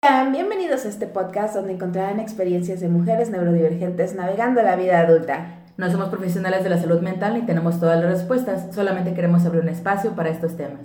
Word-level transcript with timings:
Bienvenidos 0.00 0.84
a 0.84 0.90
este 0.90 1.08
podcast 1.08 1.56
donde 1.56 1.72
encontrarán 1.72 2.20
experiencias 2.20 2.78
de 2.78 2.88
mujeres 2.88 3.30
neurodivergentes 3.30 4.14
navegando 4.14 4.62
la 4.62 4.76
vida 4.76 5.00
adulta. 5.00 5.64
No 5.76 5.90
somos 5.90 6.08
profesionales 6.08 6.62
de 6.62 6.70
la 6.70 6.78
salud 6.78 7.00
mental 7.00 7.34
ni 7.34 7.42
tenemos 7.44 7.80
todas 7.80 8.00
las 8.00 8.08
respuestas, 8.08 8.72
solamente 8.72 9.12
queremos 9.12 9.44
abrir 9.44 9.62
un 9.62 9.68
espacio 9.68 10.12
para 10.12 10.28
estos 10.28 10.56
temas. 10.56 10.82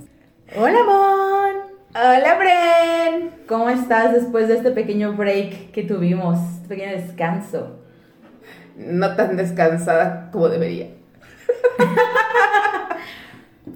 Hola, 0.57 0.79
Mon. 0.83 1.55
Hola, 1.93 2.39
Bren. 2.39 3.29
¿Cómo 3.47 3.69
estás 3.69 4.13
después 4.13 4.47
de 4.47 4.55
este 4.55 4.71
pequeño 4.71 5.13
break 5.13 5.69
que 5.69 5.83
tuvimos, 5.83 6.39
este 6.55 6.69
pequeño 6.69 6.93
descanso? 6.93 7.81
No 8.75 9.15
tan 9.15 9.37
descansada 9.37 10.31
como 10.31 10.49
debería. 10.49 10.87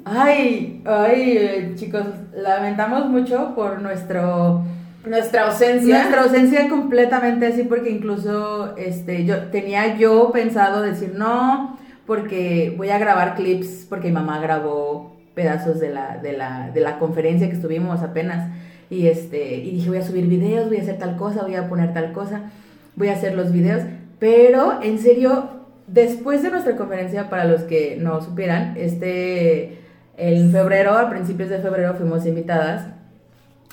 Ay, 0.04 0.82
ay, 0.86 1.38
eh, 1.38 1.72
chicos, 1.76 2.06
lamentamos 2.34 3.08
mucho 3.08 3.54
por 3.56 3.82
nuestro 3.82 4.64
Nuestra 5.08 5.48
ausencia. 5.48 6.00
nuestra 6.00 6.24
ausencia 6.24 6.70
completamente 6.70 7.48
así 7.48 7.64
porque 7.64 7.90
incluso 7.90 8.76
este 8.78 9.26
yo 9.26 9.46
tenía 9.46 9.98
yo 9.98 10.32
pensado 10.32 10.82
decir 10.82 11.14
no 11.16 11.78
porque 12.06 12.74
voy 12.78 12.90
a 12.90 12.98
grabar 12.98 13.36
clips 13.36 13.86
porque 13.90 14.08
mi 14.08 14.14
mamá 14.14 14.40
grabó 14.40 15.16
pedazos 15.36 15.80
de 15.80 15.90
la 15.90 16.18
de 16.18 16.34
la 16.34 16.72
de 16.74 16.82
la 16.82 17.00
conferencia 17.00 17.48
que 17.48 17.56
estuvimos 17.56 18.02
apenas 18.02 18.52
y 18.90 19.08
este 19.08 19.56
y 19.56 19.72
dije 19.72 19.90
voy 19.90 20.00
a 20.00 20.04
subir 20.04 20.28
videos, 20.28 20.68
voy 20.68 20.78
a 20.78 20.82
hacer 20.82 20.98
tal 20.98 21.18
cosa, 21.18 21.44
voy 21.44 21.56
a 21.56 21.68
poner 21.70 21.94
tal 21.94 22.14
cosa, 22.14 22.52
voy 22.96 23.10
a 23.10 23.14
hacer 23.14 23.36
los 23.36 23.52
videos, 23.52 23.84
pero 24.20 24.82
en 24.82 25.00
serio 25.00 25.50
después 25.88 26.44
de 26.44 26.52
nuestra 26.52 26.76
conferencia 26.76 27.30
para 27.30 27.46
los 27.46 27.62
que 27.62 27.98
no 28.00 28.22
supieran, 28.22 28.76
este 28.78 29.80
en 30.18 30.52
febrero, 30.52 30.98
a 30.98 31.10
principios 31.10 31.50
de 31.50 31.60
febrero 31.60 31.94
fuimos 31.94 32.26
invitadas 32.26 32.88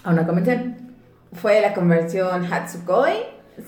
a 0.03 0.11
una 0.11 0.27
convención. 0.27 0.84
Fue 1.35 1.61
la 1.61 1.75
conversión 1.75 2.45
Hatsukoi. 2.53 3.13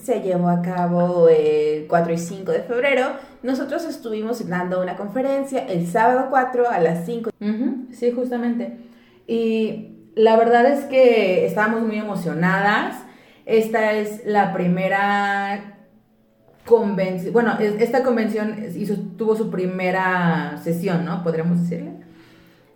Se 0.02 0.20
llevó 0.20 0.48
a 0.48 0.62
cabo 0.62 1.28
el 1.28 1.86
4 1.86 2.12
y 2.12 2.18
5 2.18 2.50
de 2.52 2.60
febrero. 2.62 3.06
Nosotros 3.42 3.84
estuvimos 3.84 4.48
dando 4.48 4.80
una 4.82 4.96
conferencia 4.96 5.64
el 5.66 5.86
sábado 5.86 6.26
4 6.30 6.68
a 6.68 6.80
las 6.80 7.06
5. 7.06 7.30
Ujú, 7.40 7.86
Sí, 7.92 8.10
justamente. 8.10 8.78
Y 9.28 9.92
la 10.16 10.36
verdad 10.36 10.66
es 10.66 10.84
que 10.86 11.46
estábamos 11.46 11.82
muy 11.82 11.98
emocionadas. 11.98 12.96
Esta 13.44 13.92
es 13.92 14.22
la 14.26 14.52
primera 14.52 15.74
convención, 16.66 17.32
bueno, 17.32 17.56
es- 17.60 17.80
esta 17.80 18.02
convención 18.02 18.56
tuvo 19.16 19.36
su 19.36 19.50
primera 19.50 20.58
sesión, 20.64 21.04
¿no? 21.04 21.22
Podríamos 21.22 21.60
decirle. 21.62 21.92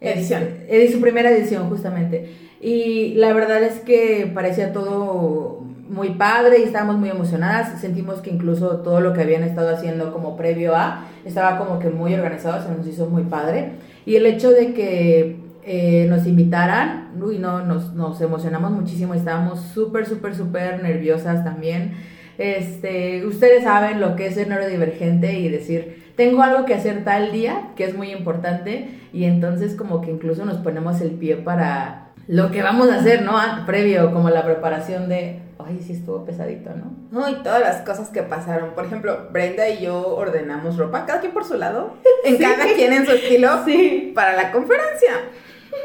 Edición. 0.00 0.42
Este, 0.42 0.84
eh, 0.84 0.92
su 0.92 1.00
primera 1.00 1.30
edición, 1.30 1.68
justamente. 1.68 2.30
Y 2.60 3.14
la 3.14 3.32
verdad 3.32 3.62
es 3.62 3.80
que 3.80 4.30
parecía 4.32 4.72
todo 4.72 5.60
muy 5.88 6.10
padre 6.10 6.60
y 6.60 6.62
estábamos 6.62 6.96
muy 6.96 7.10
emocionadas. 7.10 7.80
Sentimos 7.80 8.20
que 8.20 8.30
incluso 8.30 8.78
todo 8.78 9.00
lo 9.00 9.12
que 9.12 9.22
habían 9.22 9.42
estado 9.42 9.74
haciendo 9.74 10.12
como 10.12 10.36
previo 10.36 10.74
a 10.74 11.06
estaba 11.24 11.58
como 11.58 11.78
que 11.78 11.90
muy 11.90 12.14
organizado, 12.14 12.62
se 12.62 12.74
nos 12.74 12.86
hizo 12.86 13.06
muy 13.06 13.24
padre. 13.24 13.72
Y 14.06 14.16
el 14.16 14.24
hecho 14.24 14.50
de 14.50 14.72
que 14.72 15.36
eh, 15.64 16.06
nos 16.08 16.26
invitaran, 16.26 17.10
uy, 17.20 17.38
no, 17.38 17.64
nos, 17.64 17.92
nos 17.94 18.20
emocionamos 18.20 18.70
muchísimo, 18.70 19.14
estábamos 19.14 19.60
súper, 19.60 20.06
súper, 20.06 20.34
súper 20.34 20.82
nerviosas 20.82 21.44
también. 21.44 21.92
Este, 22.38 23.26
ustedes 23.26 23.64
saben 23.64 24.00
lo 24.00 24.16
que 24.16 24.28
es 24.28 24.34
ser 24.34 24.48
neurodivergente 24.48 25.38
y 25.38 25.50
decir, 25.50 25.99
tengo 26.20 26.42
algo 26.42 26.66
que 26.66 26.74
hacer 26.74 27.02
tal 27.02 27.32
día, 27.32 27.70
que 27.76 27.84
es 27.84 27.96
muy 27.96 28.10
importante, 28.12 28.90
y 29.10 29.24
entonces 29.24 29.74
como 29.74 30.02
que 30.02 30.10
incluso 30.10 30.44
nos 30.44 30.58
ponemos 30.58 31.00
el 31.00 31.12
pie 31.12 31.36
para 31.36 32.08
lo 32.28 32.50
que 32.50 32.62
vamos 32.62 32.90
a 32.90 32.96
hacer, 32.96 33.22
¿no? 33.22 33.38
Ah, 33.38 33.62
Previo, 33.64 34.12
como 34.12 34.28
la 34.28 34.44
preparación 34.44 35.08
de, 35.08 35.40
ay, 35.58 35.80
sí 35.82 35.94
estuvo 35.94 36.26
pesadito, 36.26 36.72
¿no? 36.76 36.92
No, 37.10 37.26
y 37.30 37.36
todas 37.36 37.60
las 37.60 37.78
cosas 37.78 38.10
que 38.10 38.22
pasaron. 38.22 38.72
Por 38.74 38.84
ejemplo, 38.84 39.28
Brenda 39.32 39.66
y 39.70 39.82
yo 39.82 40.14
ordenamos 40.14 40.76
ropa, 40.76 41.06
cada 41.06 41.20
quien 41.20 41.32
por 41.32 41.46
su 41.46 41.54
lado, 41.54 41.94
en 42.26 42.36
Sí. 42.36 42.42
cada 42.42 42.66
quien 42.74 42.92
en 42.92 43.06
su 43.06 43.12
estilo, 43.12 43.64
Sí. 43.64 44.12
para 44.14 44.36
la 44.36 44.52
conferencia. 44.52 45.12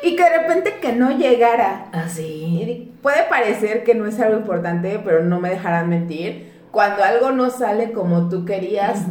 Y 0.04 0.18
que 0.18 0.24
de 0.24 0.38
repente 0.40 0.74
que 0.82 0.92
no 0.92 1.18
llegara. 1.18 1.86
Así. 1.94 2.26
Y 2.26 2.92
puede 3.02 3.24
parecer 3.30 3.86
que 3.86 3.96
no 3.96 4.06
es 4.06 4.20
algo 4.20 4.38
importante, 4.38 5.00
pero 5.06 5.24
no 5.24 5.40
me 5.40 5.50
dejarán 5.50 5.88
mentir. 5.88 6.55
Cuando 6.76 7.06
algo 7.06 7.32
no 7.32 7.52
sale 7.52 7.94
como 7.94 8.28
tú 8.28 8.44
querías, 8.44 9.06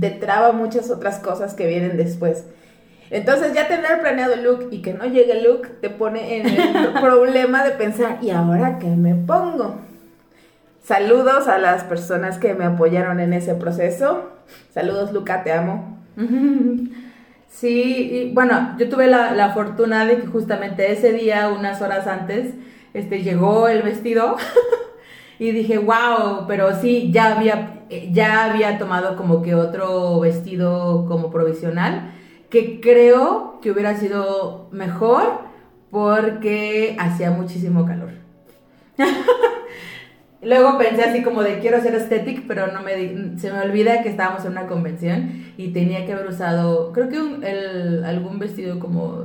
te 0.00 0.10
traba 0.10 0.50
muchas 0.50 0.90
otras 0.90 1.20
cosas 1.20 1.54
que 1.54 1.64
vienen 1.64 1.96
después. 1.96 2.44
Entonces 3.08 3.52
ya 3.54 3.68
tener 3.68 4.00
planeado 4.00 4.34
el 4.34 4.42
look 4.42 4.66
y 4.72 4.82
que 4.82 4.94
no 4.94 5.04
llegue 5.04 5.30
el 5.30 5.44
look 5.44 5.80
te 5.80 5.90
pone 5.90 6.38
en 6.38 6.48
el 6.48 6.92
problema 7.00 7.62
de 7.62 7.70
pensar, 7.70 8.18
¿y 8.20 8.30
ahora 8.30 8.80
qué 8.80 8.88
me 8.88 9.14
pongo? 9.14 9.76
Saludos 10.82 11.46
a 11.46 11.58
las 11.58 11.84
personas 11.84 12.38
que 12.38 12.52
me 12.54 12.64
apoyaron 12.64 13.20
en 13.20 13.32
ese 13.32 13.54
proceso. 13.54 14.30
Saludos 14.72 15.12
Luca, 15.12 15.44
te 15.44 15.52
amo. 15.52 16.00
Sí, 17.48 18.10
y 18.10 18.34
bueno, 18.34 18.74
yo 18.76 18.88
tuve 18.88 19.06
la, 19.06 19.30
la 19.30 19.54
fortuna 19.54 20.04
de 20.04 20.16
que 20.16 20.26
justamente 20.26 20.90
ese 20.90 21.12
día, 21.12 21.48
unas 21.50 21.80
horas 21.80 22.08
antes, 22.08 22.52
este, 22.94 23.22
llegó 23.22 23.68
el 23.68 23.82
vestido 23.82 24.36
y 25.38 25.50
dije, 25.50 25.78
wow, 25.78 26.46
pero 26.46 26.74
sí, 26.80 27.10
ya 27.12 27.36
había, 27.36 27.82
ya 28.12 28.44
había 28.44 28.78
tomado 28.78 29.16
como 29.16 29.42
que 29.42 29.54
otro 29.54 30.20
vestido 30.20 31.06
como 31.08 31.30
provisional, 31.30 32.10
que 32.50 32.80
creo 32.80 33.58
que 33.60 33.70
hubiera 33.72 33.96
sido 33.96 34.68
mejor 34.70 35.40
porque 35.90 36.96
hacía 36.98 37.30
muchísimo 37.30 37.84
calor. 37.86 38.10
Luego 40.42 40.76
pensé 40.76 41.02
así 41.04 41.22
como 41.22 41.42
de 41.42 41.58
quiero 41.60 41.80
ser 41.80 41.94
aesthetic, 41.94 42.46
pero 42.46 42.66
no 42.66 42.82
me 42.82 43.38
se 43.38 43.50
me 43.50 43.60
olvida 43.60 44.02
que 44.02 44.10
estábamos 44.10 44.44
en 44.44 44.52
una 44.52 44.66
convención 44.66 45.30
y 45.56 45.68
tenía 45.72 46.04
que 46.04 46.12
haber 46.12 46.26
usado, 46.26 46.92
creo 46.92 47.08
que 47.08 47.18
un- 47.18 47.42
el- 47.44 48.04
algún 48.04 48.38
vestido 48.38 48.78
como 48.78 49.24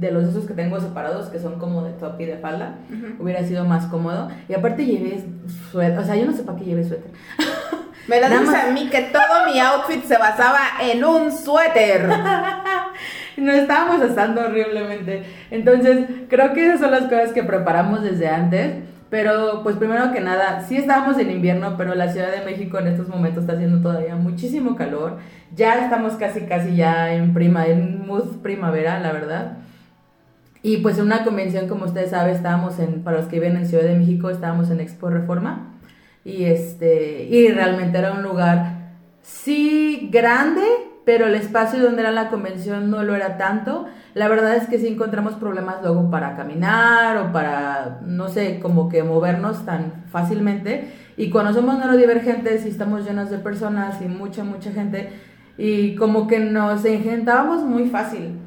de 0.00 0.10
los 0.10 0.24
esos 0.24 0.46
que 0.46 0.54
tengo 0.54 0.80
separados, 0.80 1.28
que 1.28 1.38
son 1.38 1.58
como 1.58 1.82
de 1.84 1.92
top 1.92 2.20
y 2.20 2.24
de 2.24 2.38
falda, 2.38 2.76
hubiera 3.18 3.44
sido 3.44 3.64
más 3.64 3.86
cómodo. 3.86 4.28
Y 4.48 4.54
aparte 4.54 4.84
llevé 4.86 5.22
suéter, 5.70 5.98
o 5.98 6.04
sea, 6.04 6.16
yo 6.16 6.26
no 6.26 6.32
sé 6.32 6.42
para 6.42 6.58
qué 6.58 6.64
llevé 6.64 6.84
suéter. 6.84 7.10
Me 8.08 8.20
lo 8.20 8.28
dices 8.28 8.46
más- 8.46 8.64
a 8.64 8.70
mí 8.72 8.88
que 8.88 9.02
todo 9.02 9.46
mi 9.52 9.60
outfit 9.60 10.02
se 10.04 10.16
basaba 10.16 10.58
en 10.82 11.04
un 11.04 11.30
suéter. 11.30 12.08
Nos 13.36 13.54
estábamos 13.54 14.00
asando 14.02 14.42
horriblemente. 14.42 15.22
Entonces, 15.50 16.06
creo 16.28 16.52
que 16.52 16.66
esas 16.66 16.80
son 16.80 16.90
las 16.90 17.04
cosas 17.04 17.32
que 17.32 17.42
preparamos 17.44 18.02
desde 18.02 18.28
antes. 18.28 18.74
Pero, 19.10 19.62
pues 19.64 19.74
primero 19.76 20.12
que 20.12 20.20
nada, 20.20 20.60
sí 20.68 20.76
estábamos 20.76 21.18
en 21.18 21.30
invierno, 21.32 21.74
pero 21.76 21.96
la 21.96 22.12
Ciudad 22.12 22.30
de 22.30 22.44
México 22.44 22.78
en 22.78 22.86
estos 22.86 23.08
momentos 23.08 23.42
está 23.42 23.54
haciendo 23.54 23.80
todavía 23.82 24.14
muchísimo 24.14 24.76
calor. 24.76 25.18
Ya 25.54 25.82
estamos 25.84 26.12
casi, 26.14 26.42
casi 26.42 26.76
ya 26.76 27.12
en 27.12 27.34
prima, 27.34 27.66
en 27.66 28.06
mood 28.06 28.40
primavera, 28.40 29.00
la 29.00 29.10
verdad. 29.10 29.58
Y 30.62 30.78
pues 30.78 30.98
en 30.98 31.04
una 31.04 31.24
convención, 31.24 31.68
como 31.68 31.86
ustedes 31.86 32.10
saben, 32.10 32.34
estábamos 32.34 32.78
en, 32.78 33.02
para 33.02 33.18
los 33.18 33.26
que 33.26 33.40
viven 33.40 33.56
en 33.56 33.66
Ciudad 33.66 33.84
de 33.84 33.96
México, 33.96 34.30
estábamos 34.30 34.70
en 34.70 34.80
Expo 34.80 35.08
Reforma. 35.08 35.78
Y 36.24 36.44
este, 36.44 37.24
y 37.24 37.48
realmente 37.48 37.98
era 37.98 38.12
un 38.12 38.22
lugar, 38.22 38.92
sí, 39.22 40.10
grande, 40.12 40.62
pero 41.06 41.26
el 41.26 41.34
espacio 41.34 41.82
donde 41.82 42.02
era 42.02 42.10
la 42.10 42.28
convención 42.28 42.90
no 42.90 43.02
lo 43.02 43.14
era 43.14 43.38
tanto. 43.38 43.86
La 44.12 44.28
verdad 44.28 44.54
es 44.56 44.68
que 44.68 44.78
sí 44.78 44.86
encontramos 44.88 45.34
problemas 45.34 45.76
luego 45.82 46.10
para 46.10 46.36
caminar 46.36 47.16
o 47.16 47.32
para, 47.32 48.00
no 48.04 48.28
sé, 48.28 48.60
como 48.60 48.90
que 48.90 49.02
movernos 49.02 49.64
tan 49.64 50.04
fácilmente. 50.10 50.92
Y 51.16 51.30
cuando 51.30 51.54
somos 51.54 51.78
neurodivergentes 51.78 52.66
y 52.66 52.68
estamos 52.68 53.06
llenos 53.06 53.30
de 53.30 53.38
personas 53.38 54.02
y 54.02 54.08
mucha, 54.08 54.44
mucha 54.44 54.72
gente, 54.72 55.10
y 55.56 55.94
como 55.94 56.26
que 56.26 56.38
nos 56.38 56.84
engentábamos 56.84 57.62
muy 57.62 57.88
fácil. 57.88 58.38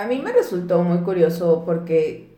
A 0.00 0.06
mí 0.06 0.18
me 0.24 0.32
resultó 0.32 0.82
muy 0.82 1.00
curioso 1.00 1.62
porque 1.66 2.30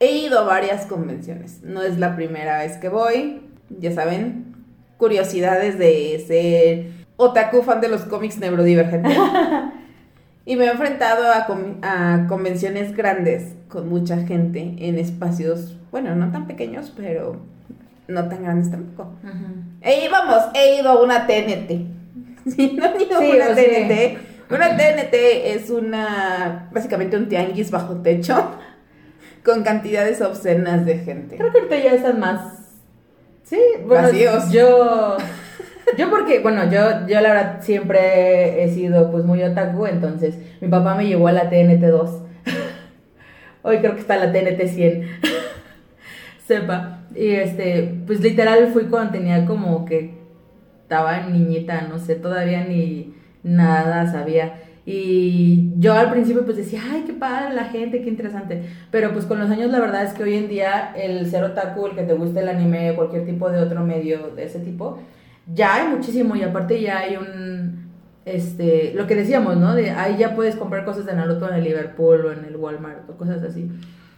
he 0.00 0.18
ido 0.18 0.40
a 0.40 0.42
varias 0.42 0.86
convenciones. 0.86 1.62
No 1.62 1.80
es 1.80 2.00
la 2.00 2.16
primera 2.16 2.58
vez 2.58 2.76
que 2.78 2.88
voy. 2.88 3.40
Ya 3.68 3.92
saben, 3.92 4.56
curiosidades 4.96 5.78
de 5.78 6.24
ser 6.26 7.04
otaku 7.16 7.62
fan 7.62 7.80
de 7.80 7.86
los 7.86 8.00
cómics 8.02 8.38
neurodivergentes. 8.38 9.16
y 10.44 10.56
me 10.56 10.64
he 10.64 10.70
enfrentado 10.72 11.26
a, 11.32 12.26
convenciones 12.26 12.96
grandes 12.96 13.52
con 13.68 13.88
mucha 13.88 14.18
gente 14.26 14.74
en 14.78 14.98
espacios, 14.98 15.76
bueno, 15.92 16.16
no 16.16 16.32
tan 16.32 16.48
pequeños, 16.48 16.92
pero 16.96 17.36
no 18.08 18.28
tan 18.28 18.42
grandes 18.42 18.72
tampoco. 18.72 19.12
E 19.82 20.04
íbamos, 20.04 20.42
he 20.52 20.80
ido 20.80 20.90
a 20.90 21.00
una 21.00 21.28
TNT. 21.28 21.94
No 22.74 22.84
han 22.84 23.00
ido 23.00 23.18
Sí, 23.20 23.30
a 23.30 23.36
una 23.36 23.48
o 23.50 23.54
sea. 23.54 24.18
Una 24.50 24.76
TNT 24.76 25.14
es 25.54 25.70
una, 25.70 26.68
básicamente 26.72 27.16
un 27.16 27.28
tianguis 27.28 27.70
bajo 27.70 28.02
techo 28.02 28.52
con 29.44 29.62
cantidades 29.62 30.20
obscenas 30.20 30.84
de 30.84 30.98
gente. 30.98 31.36
Creo 31.36 31.50
que 31.50 31.58
ahorita 31.58 31.78
ya 31.78 31.92
están 31.94 32.20
más. 32.20 32.58
Sí, 33.44 33.58
bueno, 33.86 34.08
Vacíos. 34.08 34.50
yo. 34.50 35.16
Yo 35.98 36.10
porque, 36.10 36.40
bueno, 36.40 36.64
yo, 36.70 37.06
yo 37.06 37.20
la 37.20 37.34
verdad 37.34 37.58
siempre 37.60 38.64
he 38.64 38.70
sido 38.70 39.10
pues 39.10 39.24
muy 39.24 39.42
otaku, 39.42 39.86
entonces 39.86 40.34
mi 40.60 40.68
papá 40.68 40.94
me 40.94 41.06
llevó 41.06 41.28
a 41.28 41.32
la 41.32 41.50
TNT 41.50 41.82
2. 41.82 42.22
Hoy 43.62 43.78
creo 43.78 43.94
que 43.94 44.00
está 44.00 44.16
la 44.16 44.32
TNT 44.32 44.66
100. 44.66 45.08
sepa. 46.46 47.00
Y 47.14 47.28
este, 47.28 47.94
pues 48.06 48.20
literal 48.20 48.70
fui 48.72 48.84
cuando 48.84 49.12
tenía 49.12 49.44
como 49.46 49.84
que 49.84 50.14
estaba 50.82 51.20
niñita, 51.20 51.82
no 51.82 51.98
sé, 51.98 52.16
todavía 52.16 52.64
ni 52.64 53.14
nada 53.44 54.10
sabía. 54.10 54.54
Y 54.86 55.72
yo 55.78 55.94
al 55.94 56.10
principio 56.10 56.44
pues 56.44 56.58
decía, 56.58 56.82
ay, 56.92 57.04
qué 57.06 57.14
padre 57.14 57.54
la 57.54 57.64
gente, 57.64 58.02
qué 58.02 58.08
interesante. 58.08 58.64
Pero 58.90 59.12
pues 59.12 59.24
con 59.24 59.38
los 59.38 59.50
años 59.50 59.70
la 59.70 59.80
verdad 59.80 60.04
es 60.04 60.12
que 60.12 60.24
hoy 60.24 60.34
en 60.34 60.48
día 60.48 60.92
el 60.94 61.30
ser 61.30 61.44
otaku, 61.44 61.86
el 61.86 61.94
que 61.94 62.02
te 62.02 62.14
guste 62.14 62.40
el 62.40 62.48
anime, 62.48 62.94
cualquier 62.94 63.24
tipo 63.24 63.48
de 63.50 63.60
otro 63.60 63.82
medio 63.82 64.30
de 64.34 64.44
ese 64.44 64.58
tipo, 64.58 64.98
ya 65.52 65.76
hay 65.76 65.88
muchísimo 65.88 66.36
y 66.36 66.42
aparte 66.42 66.80
ya 66.80 66.98
hay 66.98 67.16
un, 67.16 67.90
este, 68.26 68.92
lo 68.94 69.06
que 69.06 69.14
decíamos, 69.14 69.56
¿no? 69.56 69.74
De 69.74 69.90
ahí 69.90 70.16
ya 70.18 70.34
puedes 70.34 70.56
comprar 70.56 70.84
cosas 70.84 71.06
de 71.06 71.14
Naruto 71.14 71.48
en 71.48 71.54
el 71.54 71.64
Liverpool 71.64 72.26
o 72.26 72.32
en 72.32 72.44
el 72.44 72.56
Walmart 72.56 73.08
o 73.08 73.16
cosas 73.16 73.42
así. 73.42 73.70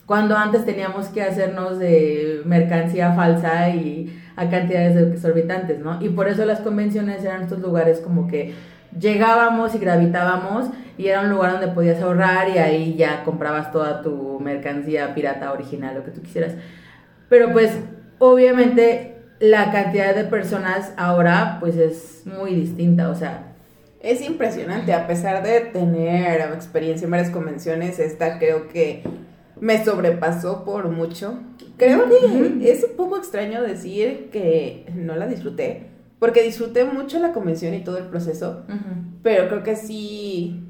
Cuando 0.05 0.37
antes 0.37 0.65
teníamos 0.65 1.09
que 1.09 1.23
hacernos 1.23 1.79
de 1.79 2.43
mercancía 2.45 3.13
falsa 3.15 3.71
y 3.71 4.17
a 4.37 4.49
cantidades 4.49 4.97
exorbitantes, 5.15 5.81
¿no? 5.81 6.01
Y 6.01 6.11
por 6.11 6.29
eso 6.29 6.45
las 6.45 6.61
convenciones 6.61 7.25
eran 7.25 7.43
estos 7.43 7.61
lugares 7.61 8.01
como 8.01 8.29
que 8.29 8.55
llegábamos 8.99 9.75
y 9.75 9.79
gravitábamos 9.79 10.71
y 10.99 11.09
era 11.09 11.21
un 11.23 11.31
lugar 11.31 11.53
donde 11.53 11.69
podías 11.69 12.01
ahorrar 12.01 12.49
y 12.49 12.59
ahí 12.59 12.95
ya 12.97 13.25
comprabas 13.25 13.71
toda 13.73 14.03
tu 14.03 14.41
mercancía 14.41 15.15
pirata 15.15 15.53
original, 15.53 15.95
lo 15.95 16.05
que 16.05 16.11
tú 16.11 16.23
quisieras. 16.23 16.55
Pero 17.29 17.53
pues 17.53 17.73
obviamente 18.19 19.17
la 19.41 19.71
cantidad 19.71 20.15
de 20.15 20.25
personas 20.25 20.93
ahora 20.97 21.59
pues 21.61 21.77
es 21.77 22.23
muy 22.27 22.55
distinta, 22.55 23.11
o 23.11 23.15
sea... 23.15 23.53
Es 23.99 24.21
impresionante, 24.21 24.93
a 24.93 25.09
pesar 25.09 25.43
de 25.43 25.61
tener 25.63 26.41
experiencia 26.53 27.07
en 27.07 27.11
varias 27.11 27.31
convenciones, 27.31 27.99
esta 27.99 28.39
creo 28.39 28.69
que 28.69 29.03
me 29.59 29.85
sobrepasó 29.85 30.65
por 30.65 30.89
mucho. 30.91 31.41
Creo 31.77 32.05
que 32.09 32.71
es 32.71 32.85
un 32.85 32.97
poco 32.97 33.17
extraño 33.17 33.63
decir 33.63 34.29
que 34.31 34.87
no 34.95 35.17
la 35.17 35.27
disfruté, 35.27 35.91
porque 36.19 36.43
disfruté 36.43 36.85
mucho 36.85 37.19
la 37.19 37.33
convención 37.33 37.75
y 37.75 37.81
todo 37.81 37.99
el 37.99 38.05
proceso, 38.05 38.63
pero 39.23 39.49
creo 39.49 39.63
que 39.63 39.77
sí 39.77 40.63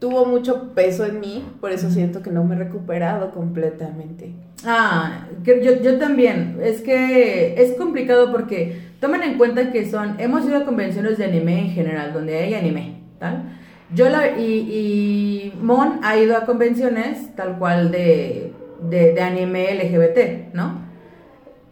tuvo 0.00 0.24
mucho 0.24 0.74
peso 0.74 1.04
en 1.04 1.20
mí, 1.20 1.44
por 1.60 1.70
eso 1.70 1.90
siento 1.90 2.22
que 2.22 2.30
no 2.30 2.42
me 2.42 2.56
he 2.56 2.58
recuperado 2.58 3.30
completamente. 3.30 4.32
Ah, 4.64 5.26
yo, 5.44 5.54
yo 5.60 5.98
también. 5.98 6.58
Es 6.62 6.80
que 6.80 7.62
es 7.62 7.76
complicado 7.76 8.32
porque 8.32 8.80
tomen 8.98 9.22
en 9.22 9.38
cuenta 9.38 9.70
que 9.70 9.88
son, 9.88 10.18
hemos 10.18 10.44
ido 10.46 10.56
a 10.56 10.64
convenciones 10.64 11.18
de 11.18 11.26
anime 11.26 11.60
en 11.60 11.70
general, 11.70 12.12
donde 12.12 12.38
hay 12.38 12.54
anime, 12.54 13.02
¿tal? 13.18 13.58
Yo 13.94 14.08
la, 14.08 14.38
y, 14.38 14.42
y 14.42 15.52
Mon 15.60 16.00
ha 16.02 16.16
ido 16.16 16.36
a 16.36 16.46
convenciones 16.46 17.34
tal 17.36 17.58
cual 17.58 17.90
de, 17.90 18.52
de, 18.88 19.12
de 19.12 19.20
anime 19.20 19.74
LGBT, 19.74 20.54
¿no? 20.54 20.78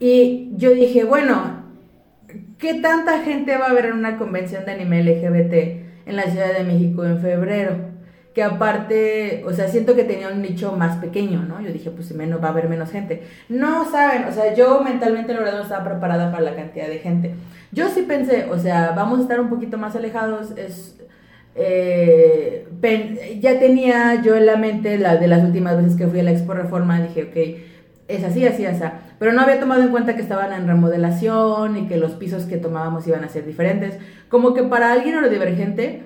Y 0.00 0.50
yo 0.56 0.72
dije, 0.72 1.04
bueno, 1.04 1.57
¿Qué 2.58 2.74
tanta 2.74 3.20
gente 3.20 3.56
va 3.56 3.66
a 3.66 3.72
ver 3.72 3.86
en 3.86 3.92
una 3.92 4.18
convención 4.18 4.64
de 4.64 4.72
anime 4.72 5.02
LGBT 5.04 5.54
en 6.06 6.16
la 6.16 6.24
Ciudad 6.24 6.52
de 6.52 6.64
México 6.64 7.04
en 7.04 7.20
febrero? 7.20 7.76
Que 8.34 8.42
aparte, 8.42 9.44
o 9.46 9.52
sea, 9.52 9.68
siento 9.68 9.94
que 9.94 10.02
tenía 10.02 10.28
un 10.28 10.42
nicho 10.42 10.72
más 10.72 10.96
pequeño, 10.96 11.44
¿no? 11.44 11.60
Yo 11.60 11.72
dije, 11.72 11.90
pues 11.90 12.12
menos, 12.14 12.42
va 12.42 12.48
a 12.48 12.50
haber 12.50 12.68
menos 12.68 12.90
gente. 12.90 13.22
No 13.48 13.88
saben, 13.88 14.24
o 14.24 14.32
sea, 14.32 14.54
yo 14.54 14.82
mentalmente 14.82 15.32
la 15.34 15.40
verdad 15.40 15.58
no 15.58 15.62
estaba 15.62 15.84
preparada 15.84 16.32
para 16.32 16.42
la 16.42 16.56
cantidad 16.56 16.88
de 16.88 16.98
gente. 16.98 17.34
Yo 17.70 17.88
sí 17.90 18.02
pensé, 18.02 18.46
o 18.50 18.58
sea, 18.58 18.90
vamos 18.90 19.20
a 19.20 19.22
estar 19.22 19.40
un 19.40 19.48
poquito 19.48 19.78
más 19.78 19.94
alejados, 19.94 20.50
es... 20.56 20.96
Eh, 21.54 22.68
ya 23.40 23.58
tenía 23.58 24.22
yo 24.22 24.36
en 24.36 24.46
la 24.46 24.56
mente 24.56 24.96
la 24.98 25.16
de 25.16 25.26
las 25.26 25.42
últimas 25.42 25.76
veces 25.76 25.96
que 25.96 26.06
fui 26.06 26.20
a 26.20 26.22
la 26.22 26.30
Expo 26.30 26.54
Reforma, 26.54 27.00
dije, 27.00 27.24
ok, 27.24 27.60
es 28.08 28.24
así, 28.24 28.46
así, 28.46 28.64
así. 28.66 28.84
Pero 29.18 29.32
no 29.32 29.40
había 29.40 29.60
tomado 29.60 29.82
en 29.82 29.90
cuenta 29.90 30.14
que 30.14 30.22
estaban 30.22 30.52
en 30.52 30.66
remodelación 30.66 31.76
y 31.76 31.86
que 31.88 31.96
los 31.96 32.12
pisos 32.12 32.44
que 32.44 32.56
tomábamos 32.56 33.06
iban 33.06 33.24
a 33.24 33.28
ser 33.28 33.44
diferentes. 33.44 33.98
Como 34.28 34.54
que 34.54 34.62
para 34.62 34.92
alguien 34.92 35.14
neurodivergente, 35.14 36.04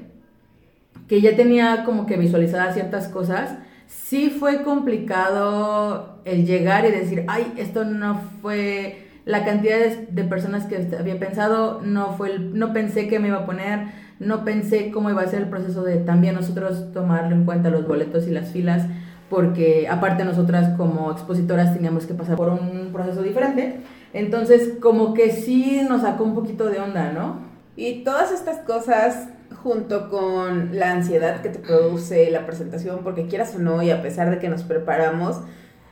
que 1.09 1.21
ya 1.21 1.37
tenía 1.37 1.85
como 1.85 2.07
que 2.07 2.17
visualizadas 2.17 2.75
ciertas 2.75 3.09
cosas, 3.09 3.59
sí 3.87 4.31
fue 4.31 4.63
complicado 4.63 6.21
el 6.25 6.47
llegar 6.47 6.87
y 6.87 6.91
decir, 6.91 7.25
ay, 7.29 7.53
esto 7.57 7.85
no 7.85 8.21
fue 8.41 9.09
la 9.25 9.45
cantidad 9.45 9.79
de, 9.79 10.25
personas 10.25 10.67
que 10.67 10.89
había 10.99 11.19
pensado, 11.19 11.81
no, 11.83 12.17
fue 12.17 12.39
no 12.39 12.73
pensé 12.73 13.09
que 13.09 13.19
me 13.19 13.29
iba 13.29 13.39
a 13.39 13.47
poner, 13.47 13.87
no 14.19 14.45
pensé 14.45 14.91
cómo 14.91 15.11
iba 15.11 15.23
a 15.23 15.27
ser 15.27 15.43
el 15.43 15.49
proceso 15.49 15.85
de 15.85 15.97
también 15.97 16.35
nosotros 16.35 16.93
tomarlo 16.93 17.35
en 17.35 17.45
cuenta 17.45 17.71
los 17.71 17.87
boletos 17.87 18.27
y 18.27 18.31
las 18.31 18.51
filas 18.51 18.87
porque 19.33 19.89
aparte 19.89 20.27
nosotras 20.27 20.77
como 20.77 21.11
expositoras 21.11 21.73
teníamos 21.73 22.05
que 22.05 22.13
pasar 22.13 22.37
por 22.37 22.51
un 22.51 22.91
proceso 22.93 23.23
diferente. 23.23 23.79
Entonces, 24.13 24.75
como 24.79 25.15
que 25.15 25.31
sí 25.31 25.81
nos 25.89 26.03
sacó 26.03 26.25
un 26.25 26.35
poquito 26.35 26.67
de 26.67 26.79
onda, 26.81 27.13
¿no? 27.13 27.39
Y 27.75 28.05
todas 28.05 28.31
estas 28.31 28.59
cosas 28.59 29.29
junto 29.63 30.11
con 30.11 30.79
la 30.79 30.93
ansiedad 30.93 31.41
que 31.41 31.49
te 31.49 31.61
produce 31.61 32.31
la 32.31 32.45
presentación, 32.45 33.01
porque 33.03 33.27
quieras 33.27 33.55
o 33.57 33.59
no, 33.59 33.83
y 33.83 33.91
a 33.91 34.03
pesar 34.03 34.29
de 34.29 34.39
que 34.39 34.51
nos 34.51 34.65
preparamos, 34.65 35.41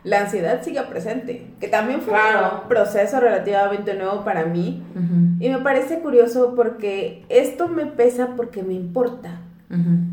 la 0.05 0.21
ansiedad 0.21 0.63
sigue 0.63 0.83
presente, 0.83 1.47
que 1.61 1.69
también 1.69 2.03
fue 2.03 2.13
un 2.15 2.69
proceso 2.69 3.21
relativamente 3.21 3.95
nuevo 3.95 4.23
para 4.23 4.45
mí. 4.45 4.85
Y 5.41 5.49
me 5.49 5.61
parece 5.61 6.01
curioso 6.01 6.53
porque 6.55 7.25
esto 7.31 7.69
me 7.69 7.87
pesa 7.87 8.35
porque 8.37 8.63
me 8.63 8.75
importa. 8.75 9.41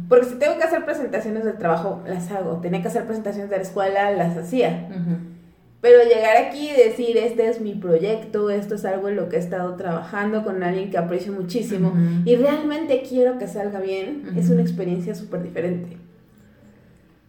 Porque 0.07 0.25
si 0.25 0.35
tengo 0.35 0.57
que 0.57 0.63
hacer 0.63 0.85
presentaciones 0.85 1.43
del 1.43 1.57
trabajo, 1.57 2.03
las 2.07 2.31
hago. 2.31 2.57
Tenía 2.57 2.81
que 2.81 2.89
hacer 2.89 3.05
presentaciones 3.05 3.49
de 3.49 3.57
la 3.57 3.63
escuela, 3.63 4.11
las 4.11 4.37
hacía. 4.37 4.87
Pero 5.81 6.03
llegar 6.03 6.37
aquí 6.37 6.69
y 6.69 6.75
decir, 6.75 7.17
este 7.17 7.47
es 7.47 7.61
mi 7.61 7.73
proyecto, 7.73 8.49
esto 8.49 8.75
es 8.75 8.85
algo 8.85 9.09
en 9.09 9.15
lo 9.15 9.29
que 9.29 9.35
he 9.37 9.39
estado 9.39 9.75
trabajando 9.75 10.43
con 10.43 10.63
alguien 10.63 10.89
que 10.89 10.97
aprecio 10.97 11.31
muchísimo 11.31 11.93
y 12.25 12.35
realmente 12.35 13.03
quiero 13.07 13.37
que 13.37 13.47
salga 13.47 13.79
bien, 13.79 14.33
es 14.35 14.49
una 14.49 14.61
experiencia 14.61 15.15
súper 15.15 15.43
diferente. 15.43 15.97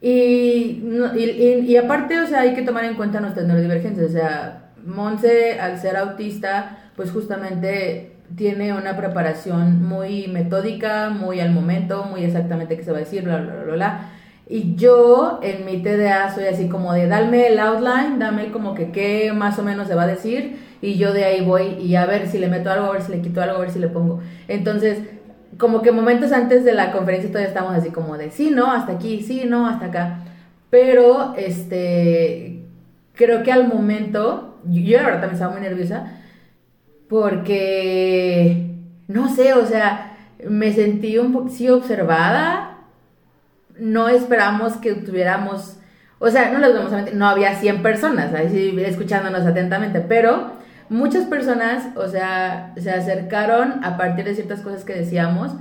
Y, 0.00 0.82
y, 1.16 1.64
y, 1.66 1.76
aparte, 1.76 2.20
o 2.20 2.26
sea, 2.26 2.42
hay 2.42 2.54
que 2.54 2.62
tomar 2.62 2.84
en 2.84 2.94
cuenta 2.94 3.20
nuestras 3.20 3.46
neurodivergencias. 3.46 4.06
O 4.06 4.12
sea, 4.12 4.70
Monse, 4.84 5.58
al 5.58 5.80
ser 5.80 5.96
autista, 5.96 6.90
pues 6.94 7.10
justamente 7.10 8.07
tiene 8.36 8.72
una 8.72 8.96
preparación 8.96 9.82
muy 9.82 10.28
metódica, 10.28 11.10
muy 11.10 11.40
al 11.40 11.50
momento, 11.50 12.04
muy 12.04 12.24
exactamente 12.24 12.76
qué 12.76 12.82
se 12.82 12.92
va 12.92 12.98
a 12.98 13.00
decir, 13.00 13.24
bla, 13.24 13.38
bla, 13.38 13.54
bla, 13.64 13.74
bla. 13.74 14.10
Y 14.48 14.76
yo 14.76 15.40
en 15.42 15.66
mi 15.66 15.82
TDA 15.82 16.34
soy 16.34 16.46
así 16.46 16.68
como 16.68 16.92
de 16.92 17.06
dame 17.06 17.48
el 17.48 17.58
outline, 17.58 18.18
dame 18.18 18.50
como 18.50 18.74
que 18.74 18.90
qué 18.90 19.32
más 19.32 19.58
o 19.58 19.62
menos 19.62 19.88
se 19.88 19.94
va 19.94 20.04
a 20.04 20.06
decir 20.06 20.58
y 20.80 20.96
yo 20.96 21.12
de 21.12 21.24
ahí 21.24 21.44
voy 21.44 21.74
y 21.80 21.96
a 21.96 22.06
ver 22.06 22.28
si 22.28 22.38
le 22.38 22.48
meto 22.48 22.70
algo, 22.70 22.86
a 22.86 22.92
ver 22.92 23.02
si 23.02 23.12
le 23.12 23.20
quito 23.20 23.42
algo, 23.42 23.56
a 23.56 23.60
ver 23.60 23.70
si 23.70 23.78
le 23.78 23.88
pongo. 23.88 24.20
Entonces, 24.46 25.00
como 25.58 25.82
que 25.82 25.92
momentos 25.92 26.32
antes 26.32 26.64
de 26.64 26.72
la 26.72 26.92
conferencia 26.92 27.28
todavía 27.28 27.48
estamos 27.48 27.74
así 27.74 27.90
como 27.90 28.16
de 28.16 28.30
sí, 28.30 28.50
no, 28.50 28.72
hasta 28.72 28.92
aquí, 28.92 29.22
sí, 29.22 29.44
no, 29.46 29.66
hasta 29.66 29.86
acá. 29.86 30.20
Pero, 30.70 31.34
este, 31.36 32.64
creo 33.14 33.42
que 33.42 33.52
al 33.52 33.68
momento, 33.68 34.58
yo 34.64 34.98
la 34.98 35.04
verdad 35.04 35.20
también 35.20 35.34
estaba 35.34 35.52
muy 35.52 35.60
nerviosa, 35.62 36.18
porque, 37.08 38.74
no 39.06 39.34
sé, 39.34 39.54
o 39.54 39.66
sea, 39.66 40.16
me 40.48 40.72
sentí 40.72 41.18
un 41.18 41.32
poco, 41.32 41.48
sí, 41.48 41.68
observada, 41.68 42.78
no 43.78 44.08
esperamos 44.08 44.74
que 44.74 44.94
tuviéramos, 44.94 45.76
o 46.18 46.30
sea, 46.30 46.50
no 46.50 46.58
les 46.58 46.74
vamos 46.74 46.92
a 46.92 46.96
mentir, 46.96 47.14
no 47.14 47.28
había 47.28 47.54
100 47.54 47.82
personas 47.82 48.34
ahí 48.34 48.76
escuchándonos 48.84 49.46
atentamente, 49.46 50.00
pero 50.00 50.52
muchas 50.88 51.24
personas, 51.24 51.96
o 51.96 52.08
sea, 52.08 52.72
se 52.76 52.90
acercaron 52.90 53.84
a 53.84 53.96
partir 53.96 54.24
de 54.24 54.34
ciertas 54.34 54.60
cosas 54.60 54.84
que 54.84 54.94
decíamos. 54.94 55.52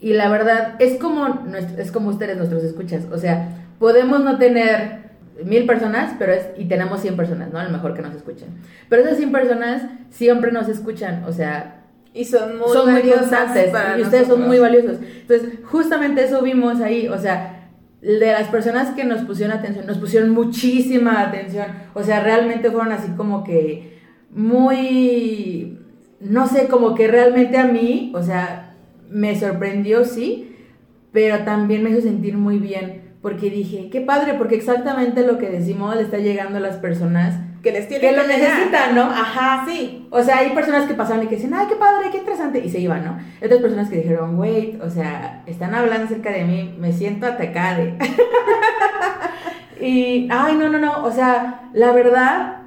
Y 0.00 0.12
la 0.12 0.28
verdad 0.28 0.74
es 0.78 1.00
como, 1.00 1.46
es 1.78 1.90
como 1.90 2.10
ustedes, 2.10 2.36
nuestros 2.36 2.62
escuchas, 2.62 3.04
o 3.10 3.18
sea, 3.18 3.48
podemos 3.78 4.22
no 4.22 4.38
tener 4.38 5.05
mil 5.44 5.66
personas, 5.66 6.14
pero 6.18 6.32
es, 6.32 6.46
y 6.56 6.66
tenemos 6.66 7.00
100 7.00 7.16
personas, 7.16 7.52
¿no? 7.52 7.58
A 7.58 7.64
lo 7.64 7.70
mejor 7.70 7.94
que 7.94 8.02
nos 8.02 8.14
escuchan. 8.14 8.48
Pero 8.88 9.02
esas 9.02 9.18
100 9.18 9.32
personas 9.32 9.82
siempre 10.10 10.52
nos 10.52 10.68
escuchan, 10.68 11.24
o 11.24 11.32
sea... 11.32 11.82
Y 12.14 12.24
son 12.24 12.56
muy, 12.58 12.68
son 12.72 12.88
y 12.96 14.02
ustedes 14.02 14.26
son 14.26 14.46
muy 14.46 14.58
valiosos. 14.58 14.96
Entonces, 15.20 15.58
justamente 15.64 16.24
eso 16.24 16.40
vimos 16.40 16.80
ahí, 16.80 17.08
o 17.08 17.18
sea, 17.18 17.68
de 18.00 18.32
las 18.32 18.48
personas 18.48 18.94
que 18.94 19.04
nos 19.04 19.22
pusieron 19.22 19.54
atención, 19.54 19.86
nos 19.86 19.98
pusieron 19.98 20.30
muchísima 20.30 21.20
atención, 21.20 21.66
o 21.92 22.02
sea, 22.02 22.22
realmente 22.22 22.70
fueron 22.70 22.92
así 22.92 23.08
como 23.18 23.44
que 23.44 23.98
muy, 24.30 25.78
no 26.20 26.46
sé, 26.46 26.68
como 26.68 26.94
que 26.94 27.06
realmente 27.08 27.58
a 27.58 27.66
mí, 27.66 28.12
o 28.14 28.22
sea, 28.22 28.76
me 29.10 29.38
sorprendió, 29.38 30.04
sí, 30.04 30.56
pero 31.12 31.44
también 31.44 31.82
me 31.82 31.90
hizo 31.90 32.00
sentir 32.00 32.38
muy 32.38 32.58
bien 32.58 33.05
porque 33.26 33.50
dije, 33.50 33.90
qué 33.90 34.00
padre, 34.00 34.34
porque 34.34 34.54
exactamente 34.54 35.26
lo 35.26 35.36
que 35.36 35.50
decimos 35.50 35.96
le 35.96 36.02
está 36.02 36.18
llegando 36.18 36.58
a 36.58 36.60
las 36.60 36.76
personas 36.76 37.34
que 37.60 37.72
les 37.72 37.88
tienen 37.88 38.08
que 38.08 38.16
lo 38.16 38.24
necesitan, 38.24 38.94
¿no? 38.94 39.02
Ajá, 39.02 39.64
sí. 39.66 40.06
O 40.12 40.22
sea, 40.22 40.38
hay 40.38 40.50
personas 40.50 40.86
que 40.86 40.94
pasaron 40.94 41.24
y 41.24 41.26
que 41.26 41.34
dicen, 41.34 41.52
ay, 41.52 41.66
qué 41.68 41.74
padre, 41.74 42.10
qué 42.12 42.18
interesante, 42.18 42.64
y 42.64 42.70
se 42.70 42.78
iban, 42.78 43.04
¿no? 43.04 43.18
otras 43.44 43.60
personas 43.60 43.90
que 43.90 43.96
dijeron, 43.96 44.38
wait, 44.38 44.80
o 44.80 44.88
sea, 44.88 45.42
están 45.46 45.74
hablando 45.74 46.04
acerca 46.04 46.30
de 46.30 46.44
mí, 46.44 46.76
me 46.78 46.92
siento 46.92 47.26
atacada. 47.26 47.80
y, 49.80 50.28
ay, 50.30 50.56
no, 50.56 50.68
no, 50.68 50.78
no, 50.78 51.04
o 51.04 51.10
sea, 51.10 51.68
la 51.72 51.90
verdad, 51.90 52.58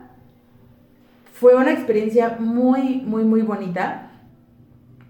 fue 1.32 1.56
una 1.56 1.72
experiencia 1.72 2.36
muy, 2.38 3.02
muy, 3.06 3.24
muy 3.24 3.44
bonita. 3.44 4.10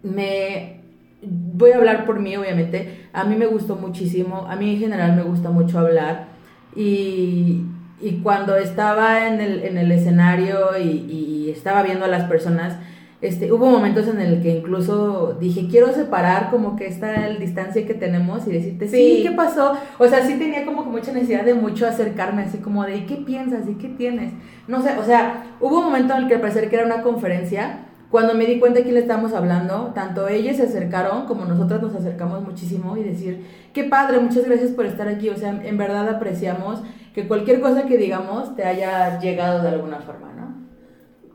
Me 0.03 0.78
voy 1.21 1.71
a 1.71 1.77
hablar 1.77 2.05
por 2.05 2.19
mí, 2.19 2.35
obviamente. 2.35 3.07
A 3.13 3.23
mí 3.23 3.35
me 3.35 3.45
gustó 3.45 3.75
muchísimo. 3.75 4.47
A 4.49 4.55
mí 4.55 4.73
en 4.73 4.79
general 4.79 5.15
me 5.15 5.23
gusta 5.23 5.49
mucho 5.49 5.79
hablar. 5.79 6.27
Y, 6.75 7.65
y 8.01 8.19
cuando 8.23 8.55
estaba 8.55 9.27
en 9.27 9.41
el, 9.41 9.63
en 9.63 9.77
el 9.77 9.91
escenario 9.91 10.77
y, 10.77 10.87
y, 10.87 11.49
estaba 11.49 11.81
viendo 11.81 12.05
a 12.05 12.07
las 12.07 12.25
personas, 12.25 12.77
este, 13.21 13.51
hubo 13.51 13.65
momentos 13.65 14.07
en 14.07 14.21
el 14.21 14.41
que 14.41 14.57
incluso 14.57 15.35
dije, 15.39 15.67
quiero 15.69 15.91
separar 15.91 16.51
como 16.51 16.75
que 16.75 16.85
esta 16.85 17.27
el 17.27 17.39
distancia 17.39 17.85
que 17.85 17.95
tenemos 17.95 18.47
y 18.47 18.51
decirte, 18.51 18.87
sí. 18.87 19.21
¿qué 19.23 19.31
pasó? 19.31 19.77
O 19.97 20.07
sea, 20.07 20.25
sí 20.25 20.35
tenía 20.35 20.63
como 20.63 20.83
que 20.83 20.89
mucha 20.91 21.11
necesidad 21.11 21.43
de 21.43 21.55
mucho 21.55 21.87
acercarme, 21.87 22.43
así 22.43 22.59
como 22.59 22.85
de, 22.85 23.05
¿qué 23.05 23.15
piensas? 23.15 23.67
¿Y 23.67 23.73
qué 23.73 23.89
tienes? 23.89 24.31
No 24.67 24.81
sé, 24.81 24.97
o 24.97 25.03
sea, 25.03 25.55
hubo 25.59 25.79
un 25.79 25.85
momento 25.85 26.13
en 26.13 26.23
el 26.23 26.27
que 26.29 26.37
parecer 26.37 26.69
que 26.69 26.77
era 26.77 26.85
una 26.85 27.01
conferencia, 27.01 27.88
cuando 28.11 28.33
me 28.33 28.45
di 28.45 28.59
cuenta 28.59 28.79
de 28.79 28.83
quién 28.83 28.95
le 28.95 29.01
estábamos 29.01 29.33
hablando, 29.33 29.91
tanto 29.93 30.27
ellos 30.27 30.57
se 30.57 30.63
acercaron 30.63 31.25
como 31.25 31.45
nosotras 31.45 31.81
nos 31.81 31.93
acercamos 31.93 32.41
muchísimo 32.41 32.97
y 32.97 33.03
decir, 33.03 33.45
qué 33.71 33.83
padre, 33.83 34.19
muchas 34.19 34.45
gracias 34.45 34.71
por 34.71 34.85
estar 34.87 35.07
aquí, 35.07 35.29
o 35.29 35.37
sea, 35.37 35.49
en 35.63 35.77
verdad 35.77 36.09
apreciamos 36.09 36.81
que 37.13 37.27
cualquier 37.27 37.61
cosa 37.61 37.85
que 37.85 37.97
digamos 37.97 38.55
te 38.55 38.63
haya 38.63 39.19
llegado 39.19 39.61
de 39.61 39.69
alguna 39.69 39.99
forma, 39.99 40.33
¿no? 40.33 40.39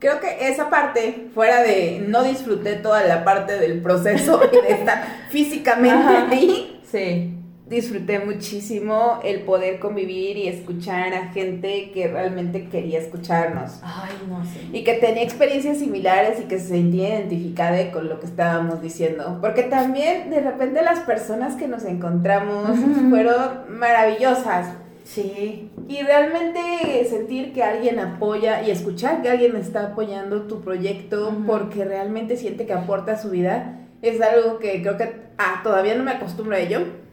Creo 0.01 0.19
que 0.19 0.49
esa 0.49 0.69
parte, 0.69 1.29
fuera 1.33 1.63
de 1.63 2.05
no 2.09 2.25
disfruté 2.25 2.75
toda 2.75 3.05
la 3.05 3.25
parte 3.25 3.59
del 3.59 3.81
proceso 3.81 4.41
y 4.53 4.67
de 4.67 4.73
estar 4.73 5.05
físicamente 5.31 6.09
ahí, 6.09 6.81
sí. 6.91 7.34
Disfruté 7.69 8.19
muchísimo 8.19 9.21
el 9.25 9.41
poder 9.41 9.79
convivir 9.79 10.37
y 10.37 10.49
escuchar 10.49 11.15
a 11.15 11.33
gente 11.33 11.91
que 11.93 12.09
realmente 12.09 12.69
quería 12.69 12.99
escucharnos. 12.99 13.81
Ay, 13.83 14.13
no 14.29 14.45
sé. 14.45 14.61
Y 14.73 14.85
que 14.85 14.95
tenía 14.95 15.23
experiencias 15.23 15.79
similares 15.79 16.41
y 16.41 16.45
que 16.45 16.59
se 16.59 16.69
sentía 16.69 17.21
identificada 17.21 17.91
con 17.91 18.09
lo 18.09 18.21
que 18.21 18.27
estábamos 18.27 18.83
diciendo. 18.83 19.39
Porque 19.41 19.63
también 19.63 20.31
de 20.31 20.41
repente 20.41 20.83
las 20.83 21.01
personas 21.01 21.57
que 21.57 21.67
nos 21.67 21.85
encontramos 21.85 22.79
fueron 23.11 23.79
maravillosas 23.79 24.69
Sí. 25.05 25.71
Y 25.87 26.03
realmente 26.03 27.05
sentir 27.09 27.53
que 27.53 27.63
alguien 27.63 28.01
apoya 28.01 28.63
y 28.63 28.71
escuchar 28.71 29.21
que 29.21 29.29
alguien 29.29 29.55
está 29.55 29.89
apoyando 29.89 30.43
tu 30.43 30.63
proyecto 30.63 31.37
porque 31.47 31.85
realmente 31.85 32.37
siente 32.39 32.65
que 32.67 32.73
aporta 32.73 33.13
a 33.13 33.19
su 33.19 33.31
vida 33.31 33.81
es 34.01 34.21
algo 34.21 34.59
que 34.59 34.81
creo 34.83 34.97
que 34.97 35.15
ah, 35.39 35.61
todavía 35.63 35.95
no 35.95 36.05
me 36.05 36.13
acostumbro 36.13 36.57
a 36.57 36.59
ello. 36.59 37.04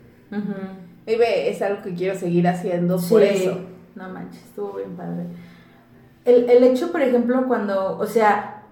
Y 1.06 1.16
ve, 1.16 1.50
es 1.50 1.62
algo 1.62 1.82
que 1.84 1.94
quiero 1.94 2.18
seguir 2.18 2.48
haciendo 2.48 2.98
por 2.98 3.22
eso. 3.24 3.60
No 3.96 4.10
manches, 4.10 4.44
estuvo 4.44 4.74
bien 4.74 4.96
padre. 4.96 5.26
El, 6.24 6.50
el 6.50 6.64
hecho, 6.64 6.92
por 6.92 7.02
ejemplo, 7.02 7.48
cuando, 7.48 7.98
o 7.98 8.06
sea, 8.06 8.64